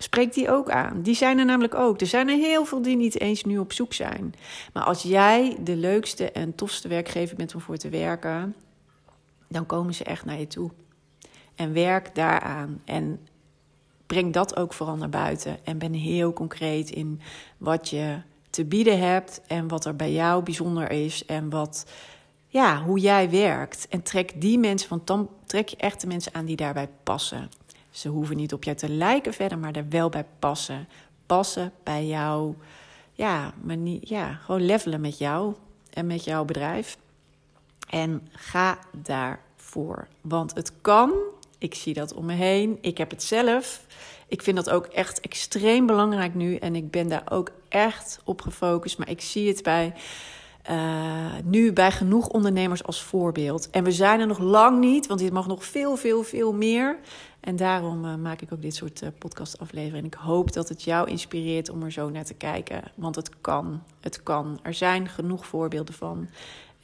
Spreek 0.04 0.34
die 0.34 0.50
ook 0.50 0.70
aan. 0.70 1.02
Die 1.02 1.14
zijn 1.14 1.38
er 1.38 1.44
namelijk 1.44 1.74
ook. 1.74 2.00
Er 2.00 2.06
zijn 2.06 2.28
er 2.28 2.36
heel 2.36 2.64
veel 2.64 2.82
die 2.82 2.96
niet 2.96 3.20
eens 3.20 3.44
nu 3.44 3.58
op 3.58 3.72
zoek 3.72 3.92
zijn. 3.92 4.34
Maar 4.72 4.82
als 4.82 5.02
jij 5.02 5.56
de 5.60 5.76
leukste 5.76 6.30
en 6.30 6.54
tofste 6.54 6.88
werkgever 6.88 7.36
bent 7.36 7.54
om 7.54 7.60
voor 7.60 7.76
te 7.76 7.88
werken, 7.88 8.54
dan 9.48 9.66
komen 9.66 9.94
ze 9.94 10.04
echt 10.04 10.24
naar 10.24 10.38
je 10.38 10.46
toe. 10.46 10.70
En 11.54 11.72
werk 11.72 12.14
daaraan. 12.14 12.82
En 12.84 13.26
breng 14.06 14.32
dat 14.32 14.56
ook 14.56 14.72
vooral 14.72 14.96
naar 14.96 15.08
buiten. 15.08 15.64
En 15.64 15.78
ben 15.78 15.92
heel 15.92 16.32
concreet 16.32 16.90
in 16.90 17.20
wat 17.58 17.88
je 17.88 18.20
te 18.50 18.64
bieden 18.64 18.98
hebt 18.98 19.40
en 19.46 19.68
wat 19.68 19.84
er 19.84 19.96
bij 19.96 20.12
jou 20.12 20.42
bijzonder 20.42 20.90
is 20.90 21.24
en 21.24 21.50
wat, 21.50 21.86
ja, 22.48 22.82
hoe 22.82 22.98
jij 22.98 23.30
werkt. 23.30 23.88
En 23.88 24.02
trek 24.02 24.40
die 24.40 24.58
mensen, 24.58 24.88
want 24.88 25.06
dan 25.06 25.28
trek 25.46 25.68
je 25.68 25.76
echt 25.76 26.00
de 26.00 26.06
mensen 26.06 26.34
aan 26.34 26.44
die 26.44 26.56
daarbij 26.56 26.88
passen. 27.02 27.48
Ze 27.94 28.09
hoeven 28.09 28.37
niet 28.37 28.52
op 28.52 28.64
jou 28.64 28.76
te 28.76 28.88
lijken 28.88 29.33
verder, 29.33 29.59
maar 29.59 29.72
er 29.72 29.88
wel 29.88 30.09
bij 30.09 30.26
passen. 30.38 30.88
Passen 31.26 31.72
bij 31.83 32.07
jou. 32.07 32.54
Ja, 33.12 33.54
maar 33.62 33.76
niet, 33.76 34.09
ja, 34.09 34.33
gewoon 34.33 34.64
levelen 34.64 35.00
met 35.00 35.18
jou 35.18 35.54
en 35.92 36.07
met 36.07 36.24
jouw 36.24 36.44
bedrijf. 36.44 36.96
En 37.88 38.28
ga 38.33 38.78
daarvoor. 38.92 40.09
Want 40.20 40.54
het 40.54 40.72
kan. 40.80 41.12
Ik 41.59 41.74
zie 41.74 41.94
dat 41.94 42.14
om 42.14 42.24
me 42.24 42.33
heen. 42.33 42.78
Ik 42.80 42.98
heb 42.98 43.11
het 43.11 43.22
zelf. 43.22 43.87
Ik 44.28 44.42
vind 44.42 44.57
dat 44.57 44.70
ook 44.70 44.87
echt 44.87 45.20
extreem 45.20 45.87
belangrijk 45.87 46.35
nu. 46.35 46.57
En 46.57 46.74
ik 46.76 46.90
ben 46.90 47.09
daar 47.09 47.26
ook 47.30 47.50
echt 47.68 48.20
op 48.24 48.40
gefocust. 48.40 48.98
Maar 48.98 49.11
ik 49.11 49.20
zie 49.20 49.48
het 49.48 49.62
bij. 49.62 49.94
Uh, 50.70 51.33
nu 51.44 51.72
bij 51.72 51.92
genoeg 51.92 52.29
ondernemers 52.29 52.85
als 52.85 53.03
voorbeeld. 53.03 53.70
En 53.70 53.85
we 53.85 53.92
zijn 53.92 54.20
er 54.20 54.27
nog 54.27 54.38
lang 54.38 54.79
niet, 54.79 55.07
want 55.07 55.20
dit 55.20 55.33
mag 55.33 55.46
nog 55.46 55.64
veel, 55.64 55.96
veel, 55.96 56.22
veel 56.22 56.53
meer. 56.53 56.98
En 57.40 57.57
daarom 57.57 58.05
uh, 58.05 58.14
maak 58.14 58.40
ik 58.40 58.53
ook 58.53 58.62
dit 58.62 58.74
soort 58.74 59.03
uh, 59.03 59.09
podcastafleveringen. 59.18 59.98
En 59.98 60.05
ik 60.05 60.14
hoop 60.14 60.53
dat 60.53 60.68
het 60.68 60.83
jou 60.83 61.11
inspireert 61.11 61.68
om 61.68 61.83
er 61.83 61.92
zo 61.92 62.11
naar 62.11 62.24
te 62.24 62.35
kijken. 62.35 62.83
Want 62.94 63.16
het 63.16 63.31
kan. 63.40 63.83
Het 64.00 64.22
kan. 64.22 64.59
Er 64.62 64.74
zijn 64.74 65.09
genoeg 65.09 65.46
voorbeelden 65.46 65.94
van. 65.94 66.29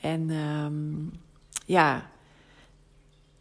En 0.01 0.31
um, 0.31 1.13
ja, 1.67 2.11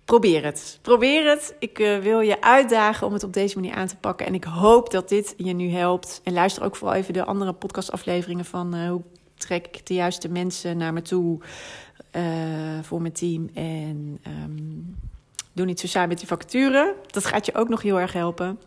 probeer 0.05 0.43
het. 0.43 0.79
Probeer 0.81 1.29
het. 1.29 1.55
Ik 1.59 1.77
wil 1.77 2.19
je 2.19 2.41
uitdagen 2.41 3.07
om 3.07 3.13
het 3.13 3.23
op 3.23 3.33
deze 3.33 3.55
manier 3.55 3.73
aan 3.73 3.87
te 3.87 3.97
pakken. 3.97 4.25
En 4.25 4.33
ik 4.33 4.43
hoop 4.43 4.91
dat 4.91 5.09
dit 5.09 5.33
je 5.37 5.53
nu 5.53 5.69
helpt. 5.69 6.21
En 6.23 6.33
luister 6.33 6.63
ook 6.63 6.75
vooral 6.75 6.95
even 6.95 7.13
de 7.13 7.25
andere 7.25 7.53
podcastafleveringen 7.53 8.45
van 8.45 8.87
hoe 8.87 9.01
trek 9.39 9.67
ik 9.67 9.85
de 9.85 9.93
juiste 9.93 10.29
mensen 10.29 10.77
naar 10.77 10.93
me 10.93 11.01
toe 11.01 11.39
voor 12.81 13.01
mijn 13.01 13.13
team. 13.13 13.49
En 13.53 14.19
um, 14.27 14.97
Doe 15.59 15.67
niet 15.67 15.79
zo 15.79 15.87
saai 15.87 16.07
met 16.07 16.17
die 16.17 16.27
vacature. 16.27 16.95
Dat 17.07 17.25
gaat 17.25 17.45
je 17.45 17.55
ook 17.55 17.69
nog 17.69 17.81
heel 17.81 17.99
erg 17.99 18.13
helpen. 18.13 18.59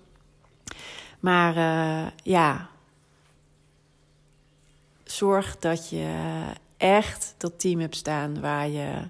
Maar 1.20 1.56
uh, 1.56 2.10
ja, 2.22 2.68
zorg 5.04 5.58
dat 5.58 5.90
je 5.90 6.14
echt 6.76 7.34
dat 7.38 7.60
team 7.60 7.80
hebt 7.80 7.96
staan 7.96 8.40
waar 8.40 8.68
je 8.68 9.08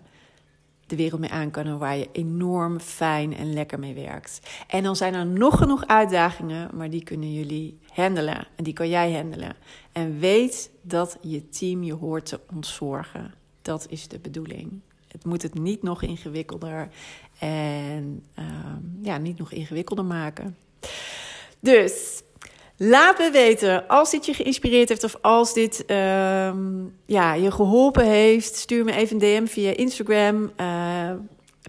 de 0.87 0.97
wereld 0.97 1.21
mee 1.21 1.31
aan 1.31 1.51
kan 1.51 1.67
en 1.67 1.79
waar 1.79 1.97
je 1.97 2.09
enorm 2.13 2.81
fijn 2.81 3.37
en 3.37 3.53
lekker 3.53 3.79
mee 3.79 3.95
werkt. 3.95 4.41
En 4.67 4.83
dan 4.83 4.97
zijn 4.97 5.15
er 5.15 5.27
nog 5.27 5.59
genoeg 5.59 5.87
uitdagingen, 5.87 6.71
maar 6.73 6.91
die 6.91 7.05
kunnen 7.05 7.33
jullie 7.33 7.79
handelen 7.93 8.47
en 8.57 8.65
die 8.65 8.73
kan 8.73 8.89
jij 8.89 9.13
handelen. 9.13 9.57
En 9.93 10.19
weet 10.19 10.71
dat 10.83 11.19
je 11.21 11.49
team 11.49 11.83
je 11.83 11.95
hoort 11.95 12.27
te 12.27 12.41
ontzorgen. 12.55 13.35
Dat 13.63 13.87
is 13.89 14.09
de 14.09 14.19
bedoeling. 14.19 14.81
Het 15.09 15.25
moet 15.25 15.43
het 15.43 15.55
niet 15.55 15.83
nog 15.83 16.03
ingewikkelder 16.03 16.89
en 17.39 18.25
um, 18.39 18.99
ja, 19.03 19.19
niet 19.19 19.39
nog 19.39 19.53
ingewikkelder 19.53 20.05
maken. 20.05 20.57
Dus 21.61 22.23
laat 22.77 23.19
me 23.19 23.31
weten 23.31 23.89
als 23.89 24.11
dit 24.11 24.27
je 24.27 24.35
geïnspireerd 24.35 24.89
heeft 24.89 25.05
of 25.05 25.17
als 25.21 25.55
dit 25.55 25.85
um, 25.91 26.95
ja, 27.07 27.35
je 27.35 27.51
geholpen 27.51 28.07
heeft. 28.07 28.55
Stuur 28.55 28.85
me 28.85 28.93
even 28.93 29.23
een 29.23 29.43
DM 29.43 29.47
via 29.47 29.77
Instagram. 29.77 30.53
Uh, 30.61 31.11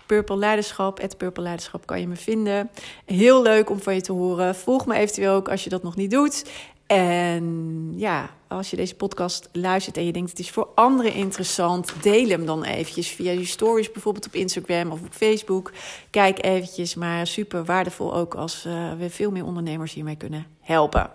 Purple 0.05 0.37
Leiderschap, 0.37 1.01
het 1.01 1.17
Purple 1.17 1.43
Leiderschap 1.43 1.85
kan 1.85 1.99
je 1.99 2.07
me 2.07 2.15
vinden. 2.15 2.69
Heel 3.05 3.41
leuk 3.41 3.69
om 3.69 3.79
van 3.79 3.95
je 3.95 4.01
te 4.01 4.11
horen. 4.11 4.55
Volg 4.55 4.85
me 4.85 4.95
eventueel 4.95 5.33
ook 5.33 5.49
als 5.49 5.63
je 5.63 5.69
dat 5.69 5.83
nog 5.83 5.95
niet 5.95 6.11
doet. 6.11 6.43
En 6.87 7.93
ja, 7.95 8.29
als 8.47 8.69
je 8.69 8.75
deze 8.75 8.95
podcast 8.95 9.49
luistert 9.51 9.97
en 9.97 10.05
je 10.05 10.11
denkt 10.11 10.29
het 10.29 10.39
is 10.39 10.51
voor 10.51 10.67
anderen 10.75 11.13
interessant, 11.13 11.93
deel 12.01 12.27
hem 12.27 12.45
dan 12.45 12.63
eventjes 12.63 13.07
via 13.07 13.31
je 13.31 13.45
stories, 13.45 13.91
bijvoorbeeld 13.91 14.25
op 14.25 14.33
Instagram 14.33 14.91
of 14.91 15.01
op 15.01 15.13
Facebook. 15.13 15.71
Kijk 16.09 16.45
eventjes, 16.45 16.95
maar 16.95 17.27
super 17.27 17.65
waardevol 17.65 18.15
ook 18.15 18.35
als 18.35 18.65
uh, 18.65 18.93
we 18.97 19.09
veel 19.09 19.31
meer 19.31 19.45
ondernemers 19.45 19.93
hiermee 19.93 20.15
kunnen 20.15 20.45
helpen. 20.59 21.09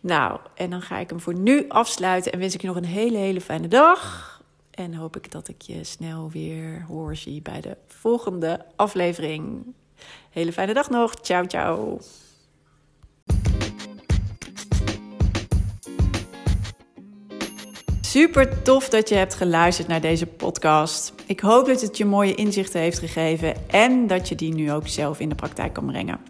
Nou, 0.00 0.38
en 0.54 0.70
dan 0.70 0.82
ga 0.82 0.98
ik 0.98 1.10
hem 1.10 1.20
voor 1.20 1.34
nu 1.34 1.64
afsluiten 1.68 2.32
en 2.32 2.38
wens 2.38 2.54
ik 2.54 2.60
je 2.60 2.66
nog 2.66 2.76
een 2.76 2.84
hele, 2.84 3.18
hele 3.18 3.40
fijne 3.40 3.68
dag. 3.68 4.33
En 4.74 4.94
hoop 4.94 5.16
ik 5.16 5.30
dat 5.30 5.48
ik 5.48 5.62
je 5.62 5.84
snel 5.84 6.30
weer 6.30 6.84
hoor 6.88 7.16
zie 7.16 7.42
bij 7.42 7.60
de 7.60 7.76
volgende 7.86 8.66
aflevering. 8.76 9.74
Hele 10.30 10.52
fijne 10.52 10.74
dag 10.74 10.90
nog. 10.90 11.14
Ciao, 11.14 11.44
ciao. 11.46 11.98
Super 18.00 18.62
tof 18.62 18.88
dat 18.88 19.08
je 19.08 19.14
hebt 19.14 19.34
geluisterd 19.34 19.88
naar 19.88 20.00
deze 20.00 20.26
podcast. 20.26 21.12
Ik 21.26 21.40
hoop 21.40 21.66
dat 21.66 21.80
het 21.80 21.96
je 21.96 22.04
mooie 22.04 22.34
inzichten 22.34 22.80
heeft 22.80 22.98
gegeven 22.98 23.68
en 23.68 24.06
dat 24.06 24.28
je 24.28 24.34
die 24.34 24.54
nu 24.54 24.72
ook 24.72 24.88
zelf 24.88 25.20
in 25.20 25.28
de 25.28 25.34
praktijk 25.34 25.72
kan 25.72 25.86
brengen. 25.86 26.20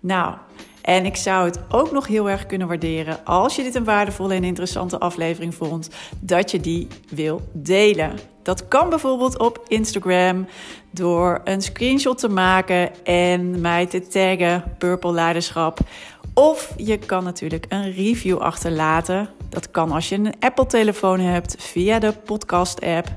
Nou, 0.00 0.36
en 0.82 1.06
ik 1.06 1.16
zou 1.16 1.44
het 1.44 1.58
ook 1.68 1.92
nog 1.92 2.06
heel 2.06 2.30
erg 2.30 2.46
kunnen 2.46 2.68
waarderen 2.68 3.24
als 3.24 3.56
je 3.56 3.62
dit 3.62 3.74
een 3.74 3.84
waardevolle 3.84 4.34
en 4.34 4.44
interessante 4.44 4.98
aflevering 4.98 5.54
vond, 5.54 5.90
dat 6.20 6.50
je 6.50 6.60
die 6.60 6.88
wil 7.08 7.40
delen. 7.52 8.18
Dat 8.42 8.68
kan 8.68 8.88
bijvoorbeeld 8.88 9.38
op 9.38 9.64
Instagram 9.68 10.46
door 10.90 11.40
een 11.44 11.62
screenshot 11.62 12.18
te 12.18 12.28
maken 12.28 13.04
en 13.04 13.60
mij 13.60 13.86
te 13.86 14.06
taggen 14.06 14.64
Purple 14.78 15.12
Leiderschap. 15.12 15.78
Of 16.34 16.74
je 16.76 16.98
kan 16.98 17.24
natuurlijk 17.24 17.66
een 17.68 17.92
review 17.92 18.38
achterlaten. 18.38 19.28
Dat 19.48 19.70
kan 19.70 19.90
als 19.90 20.08
je 20.08 20.14
een 20.14 20.34
Apple-telefoon 20.40 21.20
hebt 21.20 21.54
via 21.58 21.98
de 21.98 22.12
podcast-app. 22.12 23.08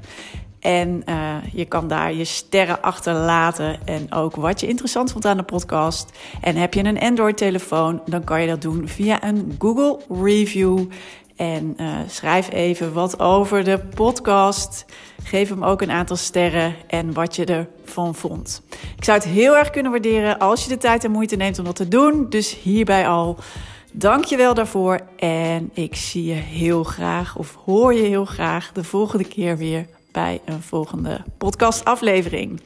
En 0.65 1.03
uh, 1.09 1.35
je 1.53 1.65
kan 1.65 1.87
daar 1.87 2.13
je 2.13 2.23
sterren 2.23 2.81
achterlaten 2.81 3.79
en 3.85 4.11
ook 4.13 4.35
wat 4.35 4.59
je 4.59 4.67
interessant 4.67 5.11
vond 5.11 5.25
aan 5.25 5.37
de 5.37 5.43
podcast. 5.43 6.09
En 6.41 6.55
heb 6.55 6.73
je 6.73 6.83
een 6.83 6.99
Android-telefoon, 6.99 8.01
dan 8.05 8.23
kan 8.23 8.41
je 8.41 8.47
dat 8.47 8.61
doen 8.61 8.87
via 8.87 9.23
een 9.23 9.55
Google 9.59 9.99
Review. 10.23 10.85
En 11.35 11.73
uh, 11.77 11.93
schrijf 12.07 12.51
even 12.51 12.93
wat 12.93 13.19
over 13.19 13.63
de 13.63 13.79
podcast. 13.95 14.85
Geef 15.23 15.49
hem 15.49 15.63
ook 15.63 15.81
een 15.81 15.91
aantal 15.91 16.15
sterren 16.15 16.75
en 16.87 17.13
wat 17.13 17.35
je 17.35 17.45
ervan 17.45 18.15
vond. 18.15 18.61
Ik 18.97 19.03
zou 19.03 19.17
het 19.17 19.27
heel 19.27 19.57
erg 19.57 19.69
kunnen 19.69 19.91
waarderen 19.91 20.39
als 20.39 20.63
je 20.63 20.69
de 20.69 20.77
tijd 20.77 21.03
en 21.03 21.11
moeite 21.11 21.35
neemt 21.35 21.59
om 21.59 21.65
dat 21.65 21.75
te 21.75 21.87
doen. 21.87 22.25
Dus 22.29 22.55
hierbij 22.61 23.07
al. 23.07 23.37
Dank 23.91 24.23
je 24.23 24.37
wel 24.37 24.53
daarvoor. 24.53 24.99
En 25.17 25.69
ik 25.73 25.95
zie 25.95 26.25
je 26.25 26.33
heel 26.33 26.83
graag, 26.83 27.35
of 27.37 27.57
hoor 27.65 27.93
je 27.93 28.03
heel 28.03 28.25
graag, 28.25 28.71
de 28.71 28.83
volgende 28.83 29.25
keer 29.25 29.57
weer 29.57 29.85
bij 30.15 30.41
een 30.45 30.61
volgende 30.61 31.23
podcastaflevering. 31.37 32.61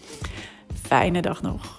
Fijne 0.81 1.21
dag 1.21 1.41
nog. 1.41 1.78